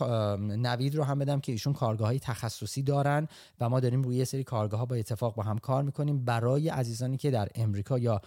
نوید 0.61 0.95
رو 0.95 1.03
هم 1.03 1.19
بدم 1.19 1.39
که 1.39 1.51
ایشون 1.51 1.73
کارگاه 1.73 2.07
های 2.07 2.19
تخصصی 2.19 2.83
دارن 2.83 3.27
و 3.59 3.69
ما 3.69 3.79
داریم 3.79 4.01
روی 4.01 4.15
یه 4.15 4.25
سری 4.25 4.43
کارگاه 4.43 4.79
ها 4.79 4.85
با 4.85 4.95
اتفاق 4.95 5.35
با 5.35 5.43
هم 5.43 5.57
کار 5.57 5.83
می‌کنیم. 5.83 6.25
برای 6.25 6.69
عزیزانی 6.69 7.17
که 7.17 7.31
در 7.31 7.47
امریکا 7.55 7.99
یا 7.99 8.21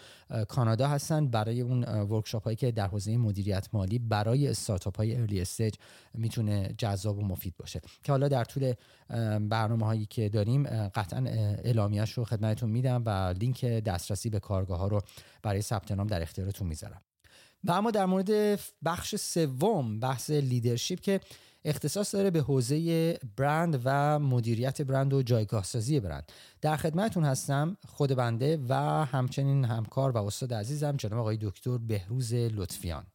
کانادا 0.49 0.88
هستن 0.88 1.26
برای 1.26 1.61
اون 1.61 1.84
workshop 1.84 2.44
هایی 2.44 2.56
که 2.56 2.73
در 2.73 2.87
حوزه 2.87 3.16
مدیریت 3.16 3.68
مالی 3.73 3.99
برای 3.99 4.49
استارتاپ 4.49 4.96
های 4.96 5.16
early 5.16 5.40
stage 5.40 5.74
می‌تونه 6.14 6.74
جذاب 6.78 7.18
و 7.18 7.22
مفید 7.22 7.54
باشه. 7.56 7.80
که 8.02 8.12
حالا 8.12 8.28
در 8.28 8.44
طول 8.44 8.72
برنامه 9.48 9.86
هایی 9.86 10.06
که 10.06 10.28
داریم 10.28 10.88
قطعا 10.88 11.24
اعلامیهش 11.64 12.12
رو 12.12 12.24
خدمتتون 12.24 12.70
میدم 12.70 13.02
و 13.06 13.34
لینک 13.40 13.64
دسترسی 13.64 14.30
به 14.30 14.40
کارگاه 14.40 14.78
ها 14.78 14.88
رو 14.88 15.00
برای 15.42 15.62
ثبت 15.62 15.92
نام 15.92 16.06
در 16.06 16.22
اختیارتون 16.22 16.68
می‌ذارم. 16.68 17.02
و 17.64 17.72
اما 17.72 17.90
در 17.90 18.06
مورد 18.06 18.60
بخش 18.84 19.16
سوم 19.16 20.00
بحث 20.00 20.30
لیدرشپ 20.30 21.00
که 21.00 21.20
اختصاص 21.64 22.14
داره 22.14 22.30
به 22.30 22.40
حوزه 22.40 23.18
برند 23.36 23.80
و 23.84 24.18
مدیریت 24.18 24.82
برند 24.82 25.12
و 25.12 25.22
جایگاه 25.22 25.64
سازی 25.64 26.00
برند. 26.00 26.32
در 26.60 26.76
خدمتتون 26.76 27.24
هستم 27.24 27.76
خود 27.88 28.14
بنده 28.14 28.58
و 28.68 28.74
همچنین 29.04 29.64
همکار 29.64 30.10
و 30.10 30.18
استاد 30.18 30.54
عزیزم 30.54 30.96
جناب 30.96 31.18
آقای 31.18 31.38
دکتر 31.40 31.78
بهروز 31.78 32.34
لطفیان. 32.34 33.06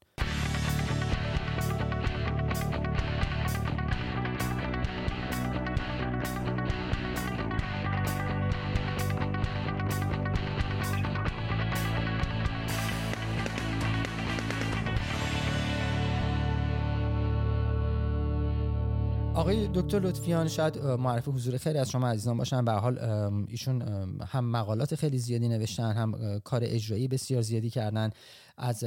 آقای 19.50 19.70
دکتر 19.74 20.00
لطفیان 20.00 20.48
شاید 20.48 20.78
معرف 20.78 21.28
حضور 21.28 21.58
خیلی 21.58 21.78
از 21.78 21.90
شما 21.90 22.08
عزیزان 22.08 22.38
باشن. 22.38 22.66
به 22.66 22.72
حال 22.72 23.00
ایشون 23.48 23.82
هم 24.28 24.46
مقالات 24.46 24.96
خیلی 24.96 25.18
زیادی 25.18 25.48
نوشتن 25.48 25.92
هم 25.92 26.40
کار 26.44 26.62
اجرایی 26.64 27.08
بسیار 27.08 27.42
زیادی 27.42 27.70
کردن. 27.70 28.10
از 28.58 28.84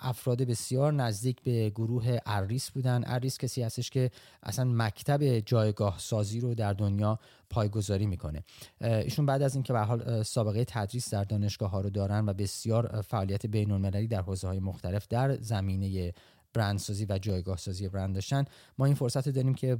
افراد 0.00 0.42
بسیار 0.42 0.92
نزدیک 0.92 1.42
به 1.42 1.70
گروه 1.70 2.18
اریس 2.26 2.70
بودن. 2.70 3.02
اریس 3.06 3.38
کسی 3.38 3.62
هستش 3.62 3.90
که 3.90 4.10
اصلا 4.42 4.64
مکتب 4.64 5.38
جایگاه 5.38 5.98
سازی 5.98 6.40
رو 6.40 6.54
در 6.54 6.72
دنیا 6.72 7.18
پایگذاری 7.50 8.06
می‌کنه. 8.06 8.44
ایشون 8.80 9.26
بعد 9.26 9.42
از 9.42 9.54
اینکه 9.54 9.72
به 9.72 9.80
حال 9.80 10.22
سابقه 10.22 10.64
تدریس 10.64 11.14
در 11.14 11.24
دانشگاه 11.24 11.70
ها 11.70 11.80
رو 11.80 11.90
دارن 11.90 12.28
و 12.28 12.32
بسیار 12.32 13.02
فعالیت 13.08 13.46
بین 13.46 13.70
المللی 13.70 14.08
در 14.08 14.22
حوزه 14.22 14.48
های 14.48 14.60
مختلف 14.60 15.08
در 15.08 15.36
زمینه 15.40 16.12
برندسازی 16.56 17.06
و 17.08 17.18
جایگاه 17.18 17.56
سازی 17.56 17.88
برند 17.88 18.14
داشتن. 18.14 18.44
ما 18.78 18.86
این 18.86 18.94
فرصت 18.94 19.28
داریم 19.28 19.54
که 19.54 19.78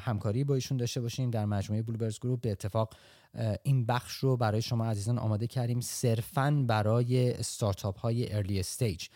همکاری 0.00 0.44
با 0.44 0.54
ایشون 0.54 0.76
داشته 0.76 1.00
باشیم. 1.00 1.30
در 1.30 1.44
مجموعه 1.44 1.82
بلوبرز 1.82 2.18
گروپ 2.18 2.40
به 2.40 2.50
اتفاق 2.50 2.94
این 3.62 3.86
بخش 3.86 4.16
رو 4.16 4.36
برای 4.36 4.62
شما 4.62 4.86
عزیزان 4.86 5.18
آماده 5.18 5.46
کردیم 5.46 5.80
صرفا 5.80 6.64
برای 6.66 7.32
استارتاپ 7.32 7.98
های 7.98 8.34
early 8.34 8.60
stage 8.60 9.08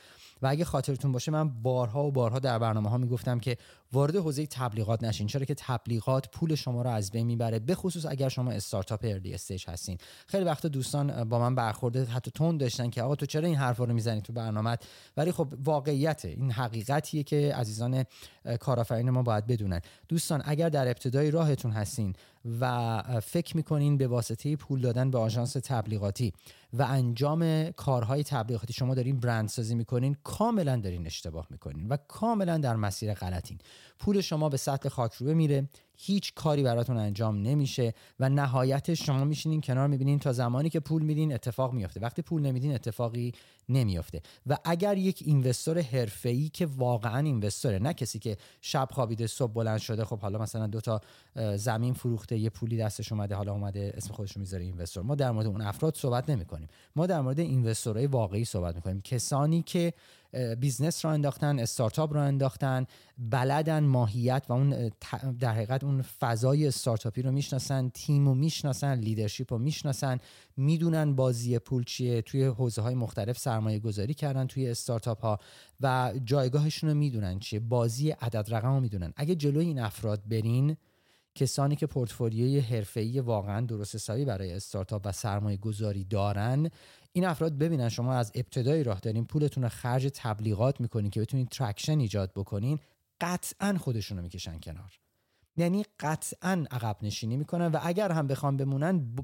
و 0.43 0.47
اگه 0.47 0.65
خاطرتون 0.65 1.13
باشه 1.13 1.33
من 1.33 1.49
بارها 1.63 2.05
و 2.05 2.13
بارها 2.13 2.39
در 2.39 2.59
برنامه 2.59 2.91
ها 2.91 2.99
می‌گفتم 2.99 3.41
که 3.41 3.57
وارد 3.93 4.17
حوزه 4.17 4.47
تبلیغات 4.47 5.05
نشین. 5.05 5.27
چرا 5.27 5.45
که 5.45 5.55
تبلیغات 5.55 6.29
پول 6.31 6.55
شما 6.55 6.83
رو 6.83 6.91
از 6.91 7.11
بین 7.11 7.27
می‌بره 7.27 7.59
به 7.59 7.75
خصوص 7.75 8.07
اگر 8.07 8.29
شما 8.29 8.51
استارتاپ 8.51 9.01
early 9.05 9.35
stage 9.35 9.69
هستین. 9.69 9.99
خیلی 10.27 10.45
وقت 10.45 10.67
دوستان 10.67 11.25
با 11.25 11.39
من 11.39 11.55
برخورده 11.55 12.05
حتی 12.05 12.31
تون 12.31 12.57
داشتن 12.57 12.91
که 12.91 13.03
آقا 13.03 13.15
تو 13.15 13.27
چرا 13.27 13.47
این 13.47 13.57
حرفا 13.57 13.85
رو 13.85 13.95
می‌زنی 13.95 14.21
تو 14.21 14.33
برنامه 14.33 14.77
ولی 15.17 15.33
خب 15.33 15.49
واقعیت 15.65 16.25
این 16.25 16.51
حقیقتیه 16.51 17.23
که 17.23 17.55
عزیزان 17.55 18.05
کارآفرین 18.61 19.11
ما 19.11 19.23
باید 19.23 19.47
بدونن. 19.47 19.81
دوستان 20.09 20.43
اگر 20.45 20.69
در 20.69 20.87
ابتدای 20.89 21.31
راهتون 21.31 21.71
هستین 21.71 22.15
و 22.61 23.03
فکر 23.21 23.57
می‌کنین 23.57 23.97
به 23.97 24.07
واسطه 24.07 24.57
پول 24.57 24.81
دادن 24.81 25.11
به 25.11 25.19
آژانس 25.19 25.53
تبلیغاتی 25.53 26.33
و 26.73 26.83
انجام 26.83 27.71
کارهای 27.71 28.25
تبلیغاتی 28.25 28.73
شما 28.73 28.95
دارین 28.95 29.21
برند 29.21 29.49
سازی 29.49 29.75
می‌کنین 29.75 30.17
کاملا 30.25 30.77
دارین 30.77 31.07
اشتباه 31.07 31.47
می‌کنین 31.51 31.89
و 31.89 31.97
کاملا 32.09 32.59
در 32.59 32.77
مسیر 32.77 33.15
غلطین. 33.15 33.59
پول 33.99 34.21
شما 34.21 34.49
به 34.49 34.57
سطح 34.57 34.89
خاکروبه 34.89 35.35
میره. 35.35 35.69
هیچ 35.97 36.35
کاری 36.35 36.63
براتون 36.63 36.97
انجام 36.97 37.43
نمیشه 37.43 37.95
و 38.21 38.29
نهایت 38.29 38.95
شما 38.95 39.25
میشینین 39.25 39.61
کنار 39.61 39.89
می‌بینین 39.89 40.19
تا 40.19 40.33
زمانی 40.33 40.71
که 40.71 40.81
پول 40.81 41.03
میدین 41.03 41.35
اتفاق 41.35 41.73
میفته 41.73 42.01
وقتی 42.01 42.23
پول 42.23 42.43
نمیدین 42.43 42.75
اتفاقی 42.75 43.33
نمیافته. 43.69 44.21
و 44.47 44.57
اگر 44.65 44.97
یک 44.99 45.23
investor 45.27 45.81
حرفه‌ای 45.81 46.49
که 46.49 46.67
واقعا 46.67 47.19
investor 47.19 47.72
ه 47.72 47.79
نه 47.79 47.95
کسی 47.95 48.19
که 48.19 48.37
شب 48.61 48.89
خوابیده 48.93 49.27
صبح 49.27 49.53
بلند 49.53 49.79
شده 49.79 50.05
خب 50.05 50.19
حالا 50.19 50.39
مثلا 50.39 50.67
دو 50.67 50.81
تا 50.81 51.01
زمین 51.57 51.95
فروخته 51.95 52.39
یه 52.39 52.51
پولی 52.51 52.77
دستش 52.77 53.13
اومده 53.13 53.35
حالا 53.35 53.53
اومده 53.53 53.93
اسم 53.97 54.13
خودش 54.13 54.33
رو 54.33 54.41
می‌ذاره 54.41 54.65
investor. 54.65 55.03
ما 55.03 55.15
در 55.15 55.31
مورد 55.31 55.47
اون 55.47 55.61
افراد 55.61 55.97
صحبت 55.97 56.31
نمی 56.31 56.45
کنیم 56.45 56.69
ما 56.97 57.07
در 57.07 57.21
مورد 57.21 57.41
investor 57.41 57.93
های 57.93 58.07
واقعی 58.07 58.45
صحبت 58.45 58.75
می‌کنیم. 58.75 59.01
کسانی 59.01 59.63
که 59.63 59.93
business 60.59 61.05
رو 61.05 61.11
انداختن 61.11 61.59
استارتاپ 61.59 62.13
رو 62.13 62.21
انداختن 62.21 62.87
بلدن 63.19 63.85
ماهیت 63.85 64.47
و 64.49 64.53
اون 64.53 64.91
در 65.41 65.53
حقیقت 65.53 65.85
اون 65.85 66.03
فضای 66.03 66.67
استارتاپی 66.67 67.23
رو 67.23 67.33
می‌شناسن 67.33 67.89
تیم 67.89 68.29
رو 68.29 68.35
می‌شناسن 68.35 68.95
leadership 68.95 69.53
رو 69.53 69.59
می‌شناسن 69.59 70.19
می‌دونن 70.57 71.15
بازی 71.15 71.59
پول 71.59 71.85
چیه 71.85 72.23
توی 72.23 72.45
حوزه 72.45 72.83
های 72.83 72.95
مختلف 72.95 73.39
سرمایه 73.55 73.79
گذاری 73.79 74.15
کردن 74.15 74.47
توی 74.47 74.69
استارتاپ 74.69 75.21
ها 75.21 75.39
و 75.81 76.13
جایگاهشون 76.25 76.91
رو 76.91 76.97
می‌دونن 76.97 77.39
چیه. 77.39 77.61
بازی 77.61 78.11
عدد 78.11 78.55
رقم 78.55 78.75
رو 78.75 78.81
می‌دونن. 78.81 79.13
اگه 79.17 79.35
جلوی 79.35 79.67
این 79.67 79.79
افراد 79.79 80.29
برین 80.29 80.77
کسانی 81.35 81.77
که 81.77 81.87
پورتفولیوی 81.87 82.61
حرفه‌ای 82.61 83.21
واقعا 83.21 83.61
درست 83.61 83.95
حسابی 83.95 84.25
برای 84.25 84.53
استارتاپ 84.53 85.03
و 85.05 85.13
سرمایه 85.13 85.57
گذاری 85.57 86.05
دارن 86.05 86.71
این 87.13 87.25
افراد 87.25 87.59
ببینن 87.59 87.89
شما 87.89 88.15
از 88.15 88.33
ابتدای 88.35 88.85
راه 88.85 89.01
دارین 89.01 89.25
پولتون 89.25 89.63
رو 89.63 89.69
خرج 89.69 90.11
تبلیغات 90.15 90.81
می‌کنین 90.81 91.11
که 91.11 91.21
بتونین 91.21 91.47
traction 91.47 91.99
ایجاد 91.99 92.33
بکنین 92.37 92.79
قطعا 93.21 93.77
خودشون 93.81 94.17
رو 94.17 94.23
می‌کشن 94.23 94.61
کنار. 94.61 95.04
یعنی 95.57 95.85
قطعا 96.01 96.65
عقب 96.71 96.97
نشینی 97.03 97.37
می‌کنن 97.37 97.67
و 97.67 97.79
اگر 97.83 98.13
هم 98.13 98.27
بخوام 98.27 98.57
بمونن 98.57 99.15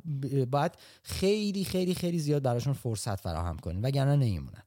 باید 0.51 0.73
خیلی 1.03 1.65
خیلی 1.65 1.95
خیلی 1.95 2.19
زیاد 2.19 2.43
براشون 2.43 2.73
فرصت 2.73 3.21
فراهم 3.21 3.57
کنین 3.57 3.83
وگرنه 3.83 4.17
نمیمونن. 4.17 4.63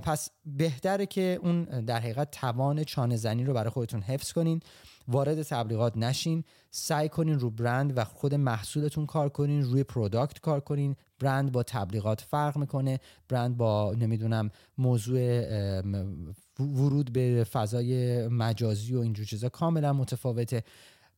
پس 0.00 0.28
بهتره 0.46 1.06
که 1.06 1.38
اون 1.42 1.64
در 1.64 1.98
حقیقت 1.98 2.30
توان 2.30 2.84
چانه 2.84 3.16
زنی 3.16 3.44
رو 3.44 3.54
برای 3.54 3.70
خودتون 3.70 4.02
حفظ 4.02 4.32
کنین 4.32 4.60
وارد 5.08 5.42
تبلیغات 5.42 5.96
نشین 5.96 6.44
سعی 6.70 7.08
کنین 7.08 7.38
رو 7.38 7.50
برند 7.50 7.98
و 7.98 8.04
خود 8.04 8.34
محصولتون 8.34 9.06
کار 9.06 9.28
کنین 9.28 9.62
روی 9.62 9.84
پروداکت 9.84 10.40
کار 10.40 10.60
کنین. 10.60 10.96
برند 11.18 11.52
با 11.52 11.62
تبلیغات 11.62 12.20
فرق 12.20 12.58
می‌کنه 12.58 13.00
برند 13.28 13.56
با 13.56 13.94
نمی‌دونم 13.98 14.50
موضوع 14.78 15.42
ورود 16.60 17.12
به 17.12 17.44
فضای 17.44 18.28
مجازی 18.28 18.94
و 18.94 19.00
اینجور 19.00 19.26
چیزا 19.26 19.48
کاملا 19.48 19.92
متفاوته. 19.92 20.64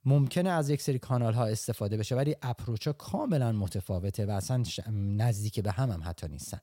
ممکنه 0.05 0.51
از 0.51 0.71
یک 0.71 0.83
سری 0.83 0.99
کانال 0.99 1.35
ها 1.35 1.47
استفاده 1.47 1.97
بشه 1.97 2.17
ولی 2.17 2.37
approach 2.43 2.87
ها 2.87 2.93
کاملا 2.93 3.53
متفاوته 3.53 4.27
و 4.27 4.31
اصلا 4.31 4.63
نزدیک 4.93 5.61
به 5.61 5.71
هم 5.71 5.91
هم 5.91 6.03
حتی 6.05 6.29
نیستن. 6.29 6.59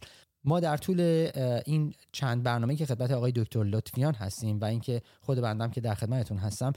ما 0.45 0.59
در 0.59 0.77
طول 0.77 1.29
این 1.65 1.93
چند 2.11 2.43
برنامه 2.43 2.75
که 2.75 2.85
خدمت 2.85 3.11
آقای 3.11 3.31
دکتر 3.35 3.63
لطفیان 3.63 4.13
هستیم 4.13 4.59
و 4.59 4.65
اینکه 4.65 5.01
خود 5.21 5.41
بندم 5.41 5.71
که 5.71 5.81
در 5.81 5.95
خدمتتون 5.95 6.37
هستم 6.37 6.73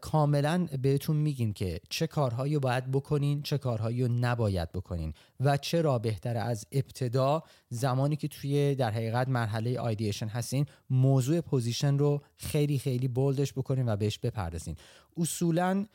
کاملا 0.00 0.66
بهتون 0.82 1.16
میگیم 1.16 1.52
که 1.52 1.80
چه 1.88 2.06
کارهایی 2.06 2.58
باید 2.58 2.90
بکنین 2.90 3.42
چه 3.42 3.58
کارهایی 3.58 4.02
رو 4.02 4.08
نباید 4.08 4.72
بکنین 4.72 5.12
و 5.40 5.56
چرا 5.56 5.98
بهتر 5.98 6.36
از 6.36 6.66
ابتدا 6.72 7.42
زمانی 7.68 8.16
که 8.16 8.28
توی 8.28 8.74
در 8.74 8.90
حقیقت 8.90 9.28
مرحله 9.28 9.78
ideation 9.78 10.28
هستین 10.28 10.66
موضوع 10.90 11.40
position 11.40 11.98
رو 11.98 12.22
خیلی 12.36 12.78
خیلی 12.78 13.08
bold 13.08 13.37
ش 13.37 13.52
بکنین 13.52 13.88
و 13.88 13.96
بهش 13.96 14.18
بپردازین. 14.18 14.76
اصولا 15.16 15.86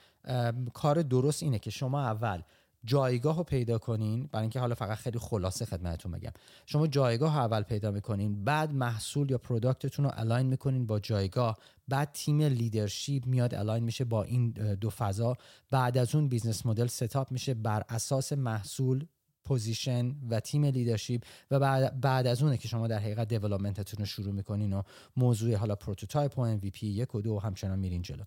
کار 0.73 1.01
درست 1.01 1.43
اینه 1.43 1.59
که 1.59 1.69
شما 1.69 2.01
اول 2.01 2.41
جایگاه 2.85 3.37
رو 3.37 3.43
پیدا 3.43 3.77
کنین. 3.77 4.29
برای 4.31 4.41
اینکه 4.41 4.59
حالا 4.59 4.75
فقط 4.75 4.97
خیلی 4.97 5.19
خلاصه 5.19 5.65
خدمتتون 5.65 6.11
بگم. 6.11 6.31
شما 6.65 6.87
جایگاه 6.87 7.35
رو 7.35 7.41
اول 7.41 7.61
پیدا 7.61 7.91
می‌کنین 7.91 8.43
بعد 8.43 8.73
محصول 8.73 9.31
یا 9.31 9.37
product 9.37 9.85
تون 9.85 10.05
رو 10.05 10.11
align 10.13 10.47
می‌کنین 10.47 10.85
با 10.85 10.99
جایگاه. 10.99 11.57
بعد 11.87 12.11
تیم 12.13 12.41
leadership 12.41 13.25
میاد 13.25 13.55
align 13.55 13.83
میشه 13.83 14.05
با 14.05 14.23
این 14.23 14.49
دو 14.51 14.89
فضا. 14.89 15.35
بعد 15.71 15.97
از 15.97 16.15
اون 16.15 16.27
business 16.27 16.65
model 16.65 16.87
setup 16.87 17.31
میشه 17.31 17.53
بر 17.53 17.83
اساس 17.89 18.33
محصول 18.33 19.05
position 19.43 20.15
و 20.29 20.39
تیم 20.39 20.65
leadership 20.65 21.21
و 21.51 21.59
بعد, 21.59 22.01
بعد 22.01 22.27
از 22.27 22.43
اونه 22.43 22.57
که 22.57 22.67
شما 22.67 22.87
در 22.87 22.99
حقیقت 22.99 23.27
development 23.27 23.84
تون 23.84 23.99
رو 23.99 24.05
شروع 24.05 24.33
می‌کنین 24.33 24.73
و 24.73 24.81
موضوع 25.17 25.55
حالا 25.55 25.75
prototype 25.75 26.39
و 26.39 26.57
MVP 26.57 26.83
یک 26.83 27.15
و 27.15 27.21
دو 27.21 27.39
همچنان 27.39 27.79
میرین 27.79 28.01
جلو. 28.01 28.23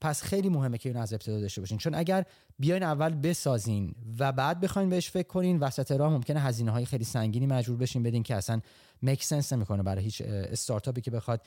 پس 0.00 0.22
خیلی 0.22 0.48
مهمه 0.48 0.78
که 0.78 0.88
این 0.88 0.98
از 0.98 1.12
ابتدا 1.12 1.40
داشته 1.40 1.60
باشین. 1.60 1.78
چون 1.78 1.94
اگر 1.94 2.24
بیاین 2.58 2.82
اول 2.82 3.14
بسازین 3.14 3.94
و 4.18 4.32
بعد 4.32 4.60
بخواین 4.60 4.88
بهش 4.88 5.10
فکر 5.10 5.28
کنین 5.28 5.58
وسط 5.58 5.92
راه 5.92 6.12
ممکنه 6.12 6.40
هزینه 6.40 6.70
های 6.70 6.84
خیلی 6.84 7.04
سنگینی 7.04 7.46
مجبور 7.46 7.76
بشین 7.76 8.02
بدین 8.02 8.22
که 8.22 8.34
اصلا 8.34 8.60
make 9.02 9.24
sense 9.24 9.52
نمی‌کنه 9.52 9.82
برای 9.82 10.04
هیچ 10.04 10.22
استارتاپی 10.24 11.00
که 11.00 11.10
بخواد 11.10 11.42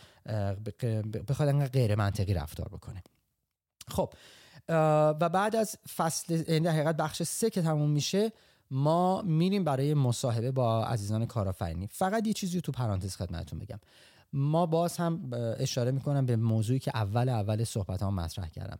بخواد 1.28 1.50
انقدر 1.50 1.68
غیر 1.68 1.96
منطقی 1.96 2.34
رفتار 2.34 2.68
بکنه. 2.68 3.04
خب 3.88 4.14
و 4.70 5.30
بعد 5.30 5.56
از 5.56 5.78
فصل 5.96 6.34
یعنی 6.34 6.60
در 6.60 6.72
حقیقت 6.72 6.98
بخش 6.98 7.24
سه 7.24 7.50
که 7.50 7.62
تموم 7.62 7.90
میشه 7.90 8.32
ما 8.72 9.22
میریم 9.22 9.64
برای 9.64 9.94
مصاحبه 9.94 10.52
با 10.52 10.86
عزیزان 10.86 11.26
کارآفرینی. 11.26 11.88
فقط 11.88 12.28
یه 12.28 12.34
چیزی 12.34 12.62
تو 12.62 12.72
پرانتز 12.72 13.16
خدمتتون 13.16 13.60
بگم. 13.60 13.80
ما 14.34 14.66
باز 14.66 14.98
هم 14.98 15.30
اشاره 15.58 15.92
می‌کنم 15.92 16.26
به 16.26 16.36
موضوعی 16.36 16.80
که 16.80 16.92
اول 16.96 17.30
اول 17.30 17.64
صحبت 17.64 18.04
ها 18.04 18.12
مطرح 18.12 18.50
کردم. 18.50 18.80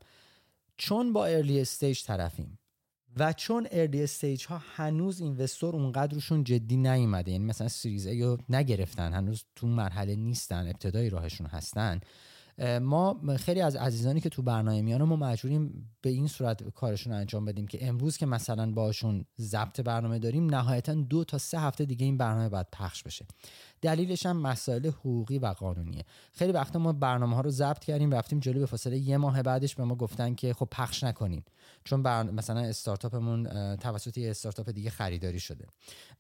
چون 0.78 1.14
با 1.14 1.26
early 1.26 1.62
stage 1.62 2.04
طرفیم 2.04 2.60
و 3.18 3.34
چون 3.34 3.68
early 3.72 4.04
stage 4.04 4.46
ها 4.46 4.62
هنوز 4.76 5.22
investor 5.22 5.76
اونقدرشون 5.76 6.44
جدی 6.44 6.78
نیومده 6.78 7.32
یعنی 7.32 7.46
مثلا 7.46 7.68
series 7.68 8.08
A 8.08 8.38
نگرفتن 8.50 9.14
هنوز 9.14 9.44
تو 9.56 9.68
مرحله 9.68 10.16
نیستن 10.16 10.68
ابتدای 10.68 11.10
راهشون 11.10 11.48
هستن 11.48 12.00
ما 12.82 13.22
خیلی 13.38 13.62
از 13.62 13.76
عزیزانی 13.76 14.22
که 14.22 14.30
تو 14.30 14.42
برنامه 14.42 14.82
میان 14.82 15.04
ما 15.04 15.16
مجبوریم 15.16 15.92
به 16.02 16.10
این 16.10 16.28
صورت 16.28 16.70
کارشون 16.70 17.14
انجام 17.14 17.46
بدیم 17.46 17.68
که 17.68 17.88
امروز 17.88 18.18
که 18.18 18.26
مثلا 18.26 18.72
باشون 18.72 19.26
ضبط 19.40 19.82
برنامه 19.82 20.20
داریم 20.20 20.46
نهایتا 20.46 20.94
دو 20.94 21.24
تا 21.24 21.38
سه 21.38 21.60
هفته 21.60 21.86
دیگه 21.86 22.06
این 22.06 22.18
برنامه 22.18 22.50
باید 22.50 22.68
پخش 22.74 23.04
بشه. 23.04 23.26
دلیلش 23.82 24.26
هم 24.26 24.38
مسائل 24.38 24.88
حقوقی 24.88 25.40
و 25.40 25.46
قانونیه. 25.46 26.06
خیلی 26.34 26.52
وقتا 26.52 26.80
ما 26.80 26.94
برنامه 26.94 27.36
ها 27.36 27.42
رو 27.42 27.50
ضبط 27.50 27.80
کردیم 27.80 28.12
رفتیم 28.14 28.40
جلو 28.40 28.60
به 28.60 28.66
فاصله 28.66 28.98
یه 28.98 29.18
ماه 29.18 29.44
بعدش 29.44 29.76
به 29.76 29.84
ما 29.84 29.96
گفتن 29.96 30.36
که 30.36 30.54
خب 30.54 30.68
پخش 30.72 31.04
نکنین. 31.04 31.44
چون 31.84 32.00
مثلا 32.32 32.60
استارتاپمون 32.60 33.76
توسط 33.76 34.18
یه 34.18 34.30
استارتاپ 34.30 34.70
دیگه 34.70 34.90
خریداری 34.90 35.40
شده. 35.40 35.66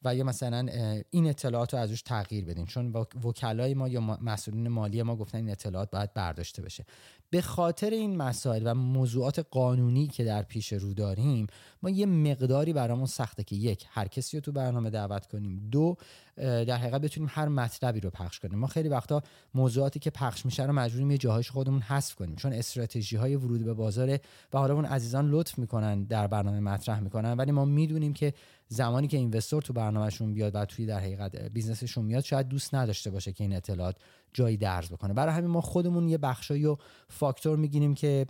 و 0.04 0.15
یا 0.15 0.24
مثلا 0.24 0.67
این 1.10 1.30
اطلاعات 1.30 1.74
رو 1.74 1.80
ازش 1.80 2.02
تغییر 2.02 2.45
بدین. 2.45 2.65
چون 2.65 2.93
وکلای 3.24 3.74
ما 3.74 3.88
یا 3.88 4.02
مسئولین 4.02 4.67
مالی 4.67 5.04
ما 5.04 5.15
گفتن 5.15 5.38
این 5.38 5.50
اطلاعات 5.50 5.91
باید 5.91 6.13
برداشته 6.13 6.62
بشه. 6.62 6.86
به 7.32 7.41
خاطر 7.41 7.89
این 7.89 8.17
مسائل 8.17 8.62
و 8.65 8.74
موضوعات 8.74 9.46
قانونی 9.52 10.08
که 10.08 10.24
در 10.24 10.44
پیش 10.44 10.74
رو 10.74 10.94
داریم 10.94 11.48
ما 11.84 11.89
یه 11.89 12.06
مقداری 12.06 12.74
برامون 12.74 13.06
سخته 13.06 13.44
که 13.44 13.56
یک 13.56 13.86
هر 13.89 14.08
کسی 14.08 14.38
رو 14.38 14.41
تو 14.41 14.52
برنامه 14.52 14.89
دعوت 14.89 15.28
کنیم. 15.28 15.70
دو 15.72 15.96
در 16.38 16.78
حقیقت 16.78 17.02
بتونیم 17.02 17.30
هر 17.32 17.48
مطلبی 17.48 18.00
رو 18.00 18.10
پخش 18.10 18.39
کنیم. 18.39 18.60
ما 18.60 18.67
خیلی 18.67 18.89
وقتا 18.89 19.24
موضوعاتی 19.54 20.00
که 20.00 20.10
پخش 20.10 20.46
میشه 20.46 20.65
رو 20.65 20.74
مجبوریم 20.74 21.12
یه 21.12 21.17
جاهایش 21.17 21.52
خودمون 21.52 21.82
حذف 21.82 22.15
کنیم. 22.15 22.36
چون 22.36 22.54
استراتژی 22.54 23.15
های 23.15 23.36
ورود 23.36 23.65
به 23.65 23.74
بازار 23.74 24.20
و 24.54 24.58
حالا 24.58 24.74
اون 24.74 24.86
عزیزان 24.86 25.30
لطف 25.30 25.60
می‌کنن 25.60 26.04
در 26.04 26.28
برنامه 26.28 26.60
مطرح 26.60 27.00
می‌کنن 27.00 27.34
ولی 27.34 27.52
ما 27.52 27.65
می‌دونیم 27.65 28.13
که 28.13 28.34
زمانی 28.74 29.08
که 29.08 29.18
investor 29.17 29.62
تو 29.62 29.74
برنامهشون 29.74 30.34
بیاد 30.34 30.56
و 30.56 30.66
توی 30.66 30.86
در 30.86 31.00
حقیقت 31.00 31.36
business 31.36 31.82
شون 31.82 32.06
میاد 32.06 32.24
شاید 32.24 32.48
دوست 32.48 32.76
نداشته 32.76 33.12
باشه 33.12 33.32
که 33.32 33.44
این 33.44 33.56
اطلاعات 33.56 33.96
جایی 34.34 34.58
درز 34.58 34.90
بکنه. 34.90 35.14
برای 35.14 35.34
همین 35.34 35.50
ما 35.50 35.62
خودمون 35.62 36.10
یه 36.10 36.18
بخشایی 36.18 36.66
رو 36.65 36.78
فاکتور 37.10 37.58
می‌گیریم 37.58 37.94
که 37.94 38.26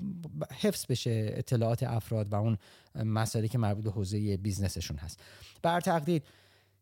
حفظ 0.62 0.86
بشه 0.90 1.34
اطلاعات 1.34 1.84
افراد 1.84 2.34
و 2.34 2.36
اون 2.36 2.58
مسائلی 2.96 3.48
که 3.48 3.58
مربوط 3.58 3.84
به 3.84 3.92
حوزه 3.92 4.38
business 4.38 4.78
شون 4.78 4.98
هست. 4.98 5.20
بر 5.62 5.82
تقدیر 5.82 6.22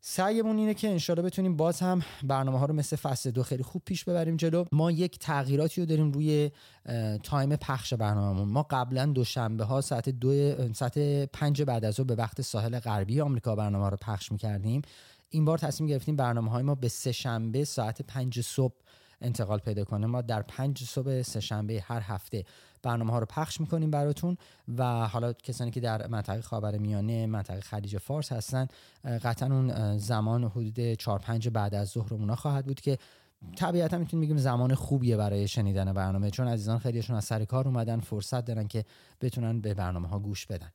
سعیمون 0.01 0.57
اینه 0.57 0.73
که 0.73 0.89
انشالله 0.89 1.21
بتونیم 1.21 1.57
باز 1.57 1.79
هم 1.79 2.01
برنامه 2.23 2.59
ها 2.59 2.65
رو 2.65 2.73
مثل 2.73 2.95
فصل 2.95 3.31
دو 3.31 3.43
خیلی 3.43 3.63
خوب 3.63 3.81
پیش 3.85 4.03
ببریم 4.03 4.37
جلو. 4.37 4.65
ما 4.71 4.91
یک 4.91 5.19
تغییراتی 5.19 5.81
رو 5.81 5.87
داریم 5.87 6.11
روی 6.11 6.51
تایم 7.23 7.55
پخش 7.55 7.93
برنامهمون. 7.93 8.49
ما 8.49 8.63
قبلا 8.69 9.05
دوشنبه 9.05 9.63
ها 9.63 9.81
ساعت 9.81 10.09
دو 10.09 10.53
ساعت 10.73 10.99
پنج 11.25 11.61
بعد 11.61 11.85
از 11.85 11.99
به 11.99 12.15
وقت 12.15 12.41
ساحل 12.41 12.79
غربی 12.79 13.21
آمریکا 13.21 13.55
برنامه 13.55 13.89
رو 13.89 13.97
پخش 14.01 14.31
می‌کردیم. 14.31 14.81
این 15.29 15.45
بار 15.45 15.57
تصمیم 15.57 15.89
گرفتیم 15.89 16.15
برنامه 16.15 16.51
های 16.51 16.63
ما 16.63 16.75
به 16.75 16.87
سه 16.87 17.11
شنبه 17.11 17.63
ساعت 17.63 18.01
پنج 18.01 18.41
صبح 18.41 18.75
انتقال 19.21 19.59
پیدا 19.59 19.83
کنه. 19.83 20.07
ما 20.07 20.21
در 20.21 20.41
پنج 20.41 20.83
صبح 20.83 21.21
سه 21.21 21.39
شنبه 21.39 21.83
هر 21.87 22.01
هفته 22.01 22.45
برنامه 22.83 23.11
ها 23.11 23.19
رو 23.19 23.25
پخش 23.25 23.61
می‌کنیم 23.61 23.91
براتون 23.91 24.37
و 24.77 25.07
حالا 25.07 25.33
کسانی 25.33 25.71
که 25.71 25.79
در 25.79 26.07
منطقه 26.07 26.41
خاور 26.41 26.77
میانه 26.77 27.25
منطقه 27.25 27.61
خلیج 27.61 27.97
فارس 27.97 28.31
هستن 28.31 28.67
قطعا 29.23 29.55
اون 29.55 29.97
زمان 29.97 30.43
حدود 30.43 30.93
4 30.93 31.19
5 31.19 31.49
بعد 31.49 31.75
از 31.75 31.89
ظهر 31.89 32.13
اونا 32.13 32.35
خواهد 32.35 32.65
بود 32.65 32.81
که 32.81 32.97
طبیعتا 33.55 33.97
می‌تونیم 33.97 34.25
بگیم 34.25 34.37
زمان 34.37 34.75
خوبیه 34.75 35.17
برای 35.17 35.47
شنیدن 35.47 35.93
برنامه 35.93 36.31
چون 36.31 36.47
عزیزان 36.47 36.79
خیلیشون 36.79 37.15
از 37.15 37.25
سر 37.25 37.45
کار 37.45 37.67
اومدن 37.67 37.99
فرصت 37.99 38.45
دارن 38.45 38.67
که 38.67 38.85
بتونن 39.21 39.61
به 39.61 39.73
برنامه 39.73 40.07
ها 40.07 40.19
گوش 40.19 40.45
بدن. 40.45 40.71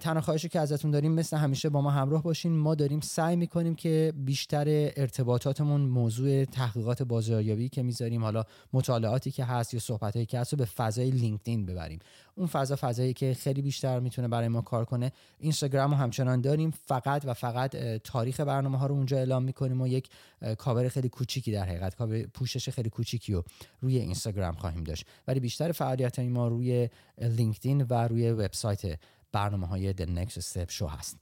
تنها 0.00 0.20
خواهشی 0.20 0.48
که 0.48 0.60
ازتون 0.60 0.90
داریم 0.90 1.12
مثل 1.12 1.36
همیشه 1.36 1.68
با 1.68 1.80
ما 1.80 1.90
همراه 1.90 2.22
باشین. 2.22 2.52
ما 2.52 2.74
داریم 2.74 3.00
سعی 3.00 3.36
می‌کنیم 3.36 3.74
که 3.74 4.12
بیشتر 4.16 4.64
ارتباطاتمون 4.96 5.80
موضوع 5.80 6.44
تحقیقات 6.44 7.02
بازاریابی 7.02 7.68
که 7.68 7.82
می‌ذاریم 7.82 8.22
حالا 8.22 8.44
مطالعاتی 8.72 9.30
که 9.30 9.44
هست 9.44 9.74
یا 9.74 9.80
صحبتایی 9.80 10.26
که 10.26 10.38
هست 10.38 10.52
رو 10.52 10.56
به 10.56 10.64
فضای 10.64 11.10
لینکدین 11.10 11.66
ببریم. 11.66 11.98
اون 12.34 12.46
فضا 12.46 12.76
فضایی 12.80 13.12
که 13.12 13.34
خیلی 13.34 13.62
بیشتر 13.62 14.00
می‌تونه 14.00 14.28
برای 14.28 14.48
ما 14.48 14.60
کار 14.60 14.84
کنه 14.84 15.12
اینستاگرام 15.38 15.90
رو 15.90 15.96
همچنان 15.96 16.40
داریم. 16.40 16.70
فقط 16.70 17.22
و 17.24 17.34
فقط 17.34 17.76
تاریخ 18.04 18.40
برنامه 18.40 18.78
ها 18.78 18.86
رو 18.86 18.94
اونجا 18.94 19.16
اعلام 19.16 19.42
می‌کنیم 19.42 19.80
و 19.80 19.86
یک 19.86 20.08
کاور 20.58 20.88
خیلی 20.88 21.08
کوچیکی 21.08 21.52
در 21.52 21.64
حقیقت 21.64 21.94
کاور 21.94 22.22
پوشش 22.22 22.68
خیلی 22.68 22.90
کوچیکی 22.90 23.32
رو 23.32 23.44
روی 23.80 23.98
اینستاگرام 23.98 24.54
خواهیم 24.54 24.84
داشت. 24.84 25.06
ولی 25.28 25.40
بیشتر 25.40 25.72
فعالیت 25.72 26.18
ما 26.18 26.48
روی 26.48 26.88
لینکدین 27.18 27.86
و 27.90 28.08
روی 28.08 28.30
وبسایت 28.30 28.98
برنامه 29.32 29.66
های 29.66 29.92
The 29.92 30.06
Next 30.06 30.32
Step 30.32 30.78
Show 30.78 30.88
هست. 30.88 31.16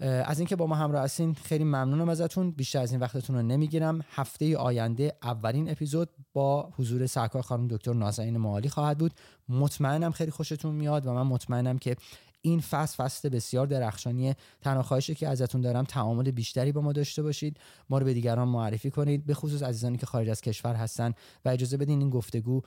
از 0.00 0.38
اینکه 0.38 0.56
با 0.56 0.66
ما 0.66 0.74
همراه 0.74 1.04
هستین 1.04 1.34
خیلی 1.34 1.64
ممنونم 1.64 2.08
ازتون. 2.08 2.50
بیشتر 2.50 2.78
از 2.78 2.92
این 2.92 3.00
وقتتون 3.00 3.36
رو 3.36 3.42
نمی‌گیرم. 3.42 4.04
هفته 4.10 4.56
آینده 4.56 5.12
اولین 5.22 5.70
اپیزود 5.70 6.08
با 6.32 6.70
حضور 6.76 7.06
سرکار 7.06 7.42
خانم 7.42 7.68
دکتر 7.68 7.92
نازنین 7.92 8.36
معالی 8.36 8.68
خواهد 8.68 8.98
بود. 8.98 9.12
مطمئنم 9.48 10.10
خیلی 10.10 10.30
خوشتون 10.30 10.74
میاد 10.74 11.06
و 11.06 11.12
من 11.12 11.22
مطمئنم 11.22 11.78
که 11.78 11.96
این 12.40 12.60
فصل 12.60 13.04
فصل 13.04 13.28
بسیار 13.28 13.66
درخشانیه 13.66 14.36
تنها 14.60 14.82
خواهشی 14.82 15.14
که 15.14 15.28
ازتون 15.28 15.60
دارم 15.60 15.84
تعامل 15.84 16.30
بیشتری 16.30 16.72
با 16.72 16.80
ما 16.80 16.92
داشته 16.92 17.22
باشید. 17.22 17.56
ما 17.90 17.98
رو 17.98 18.04
به 18.04 18.14
دیگران 18.14 18.48
معرفی 18.48 18.90
کنید. 18.90 19.26
به 19.26 19.34
خصوص 19.34 19.62
عزیزانی 19.62 19.98
که 19.98 20.06
خارج 20.06 20.28
از 20.28 20.40
کشور 20.40 20.74
هستن 20.74 21.12
و 21.44 21.48
اجازه 21.48 21.76
بدین 21.76 21.98
این 22.00 22.10
گفتگو 22.10 22.62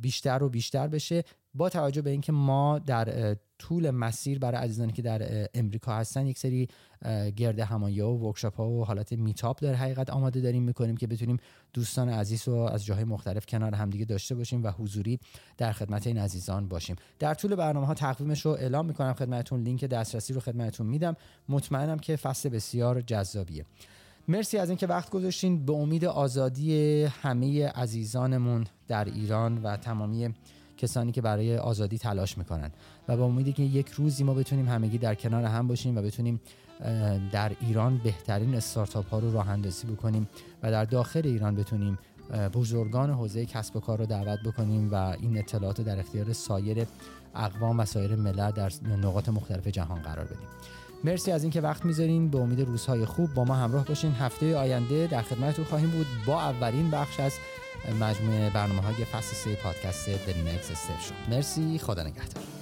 بیشتر 0.00 0.42
و 0.42 0.48
بیشتر 0.48 0.88
بشه. 0.88 1.24
با 1.56 1.68
توجه 1.68 2.02
به 2.02 2.10
اینکه 2.10 2.32
ما 2.32 2.78
در 2.78 3.36
طول 3.58 3.90
مسیر 3.90 4.38
برای 4.38 4.60
عزیزانی 4.62 4.92
که 4.92 5.02
در 5.02 5.48
امریکا 5.54 5.96
هستن 5.96 6.26
یک 6.26 6.38
سری 6.38 6.68
گرد 7.36 7.58
همایی 7.58 8.00
و 8.00 8.08
ورکشاپ 8.08 8.56
ها 8.56 8.68
و 8.68 8.84
حالت 8.84 9.12
میتاپ 9.12 9.62
در 9.62 9.74
حقیقت 9.74 10.10
آماده 10.10 10.40
داریم 10.40 10.62
می‌کنیم 10.62 10.96
که 10.96 11.06
بتونیم 11.06 11.36
دوستان 11.72 12.08
عزیز 12.08 12.48
رو 12.48 12.54
از 12.54 12.84
جاهای 12.84 13.04
مختلف 13.04 13.46
کنار 13.46 13.74
همدیگه 13.74 14.04
داشته 14.04 14.34
باشیم 14.34 14.62
و 14.62 14.70
حضوری 14.70 15.20
در 15.56 15.72
خدمت 15.72 16.06
این 16.06 16.18
عزیزان 16.18 16.68
باشیم. 16.68 16.96
در 17.18 17.34
طول 17.34 17.54
برنامه 17.54 17.86
ها 17.86 17.94
تقویمش 17.94 18.46
رو 18.46 18.50
اعلام 18.50 18.86
می‌کنم. 18.86 19.12
خدمتتون 19.12 19.62
لینک 19.62 19.84
دسترسی 19.84 20.32
رو 20.32 20.40
خدمتتون 20.40 20.86
میدم. 20.86 21.16
مطمئنم 21.48 21.98
که 21.98 22.16
فصل 22.16 22.48
بسیار 22.48 23.00
جذابیه. 23.00 23.64
مرسی 24.28 24.58
از 24.58 24.68
اینکه 24.68 24.86
وقت 24.86 25.10
گذاشتین. 25.10 25.66
به 25.66 25.72
امید 25.72 26.04
آزادی 26.04 27.02
همه 27.04 27.68
عزیزانمون 27.68 28.66
در 28.88 29.04
ایران 29.04 29.62
و 29.62 29.76
تمامی 29.76 30.34
کسانی 30.76 31.12
که 31.12 31.20
برای 31.20 31.56
آزادی 31.56 31.98
تلاش 31.98 32.38
می‌کنن. 32.38 32.70
و 33.08 33.16
با 33.16 33.24
امیدی 33.24 33.52
که 33.52 33.62
یک 33.62 33.88
روزی 33.88 34.24
ما 34.24 34.34
بتونیم 34.34 34.68
همگی 34.68 34.98
در 34.98 35.14
کنار 35.14 35.44
هم 35.44 35.68
باشیم 35.68 35.98
و 35.98 36.02
بتونیم 36.02 36.40
در 37.32 37.52
ایران 37.60 38.00
بهترین 38.04 38.54
استارتاپ 38.54 39.08
ها 39.08 39.18
رو 39.18 39.32
راه 39.32 39.48
اندازی 39.48 39.86
بکنیم 39.86 40.28
و 40.62 40.70
در 40.70 40.84
داخل 40.84 41.22
ایران 41.24 41.54
بتونیم 41.54 41.98
بزرگان 42.52 43.10
حوزه 43.10 43.46
کسب 43.46 43.76
و 43.76 43.80
کار 43.80 43.98
رو 43.98 44.06
دعوت 44.06 44.38
بکنیم 44.44 44.92
و 44.92 44.94
این 44.94 45.38
اطلاعات 45.38 45.80
در 45.80 45.98
اختیار 45.98 46.32
سایر 46.32 46.86
اقوام 47.34 47.80
و 47.80 47.84
سایر 47.84 48.16
ملل 48.16 48.50
در 48.50 48.72
نقاط 49.02 49.28
مختلف 49.28 49.66
جهان 49.66 50.02
قرار 50.02 50.24
بدیم. 50.24 50.48
مرسی 51.04 51.32
از 51.32 51.42
اینکه 51.42 51.60
وقت 51.60 51.84
می‌ذارین. 51.84 52.28
به 52.28 52.38
امید 52.38 52.60
روزهای 52.60 53.04
خوب 53.04 53.34
با 53.34 53.44
ما 53.44 53.54
همراه 53.54 53.84
باشین. 53.84 54.12
هفته 54.12 54.56
آینده 54.56 55.06
در 55.06 55.22
خدمتتون 55.22 55.64
خواهیم 55.64 55.90
بود. 55.90 56.06
با 56.26 56.42
اولین 56.42 56.90
بخش 56.90 57.20
از 57.20 57.32
مجموعه 57.94 58.50
برنامه 58.50 58.82
های 58.82 59.04
فصل 59.04 59.34
سه 59.34 59.54
پادکست 59.54 60.16
The 60.16 60.30
Next 60.30 60.72
Step 60.72 61.30
مرسی 61.30 61.78
خدا 61.78 62.02
نگهدار. 62.02 62.55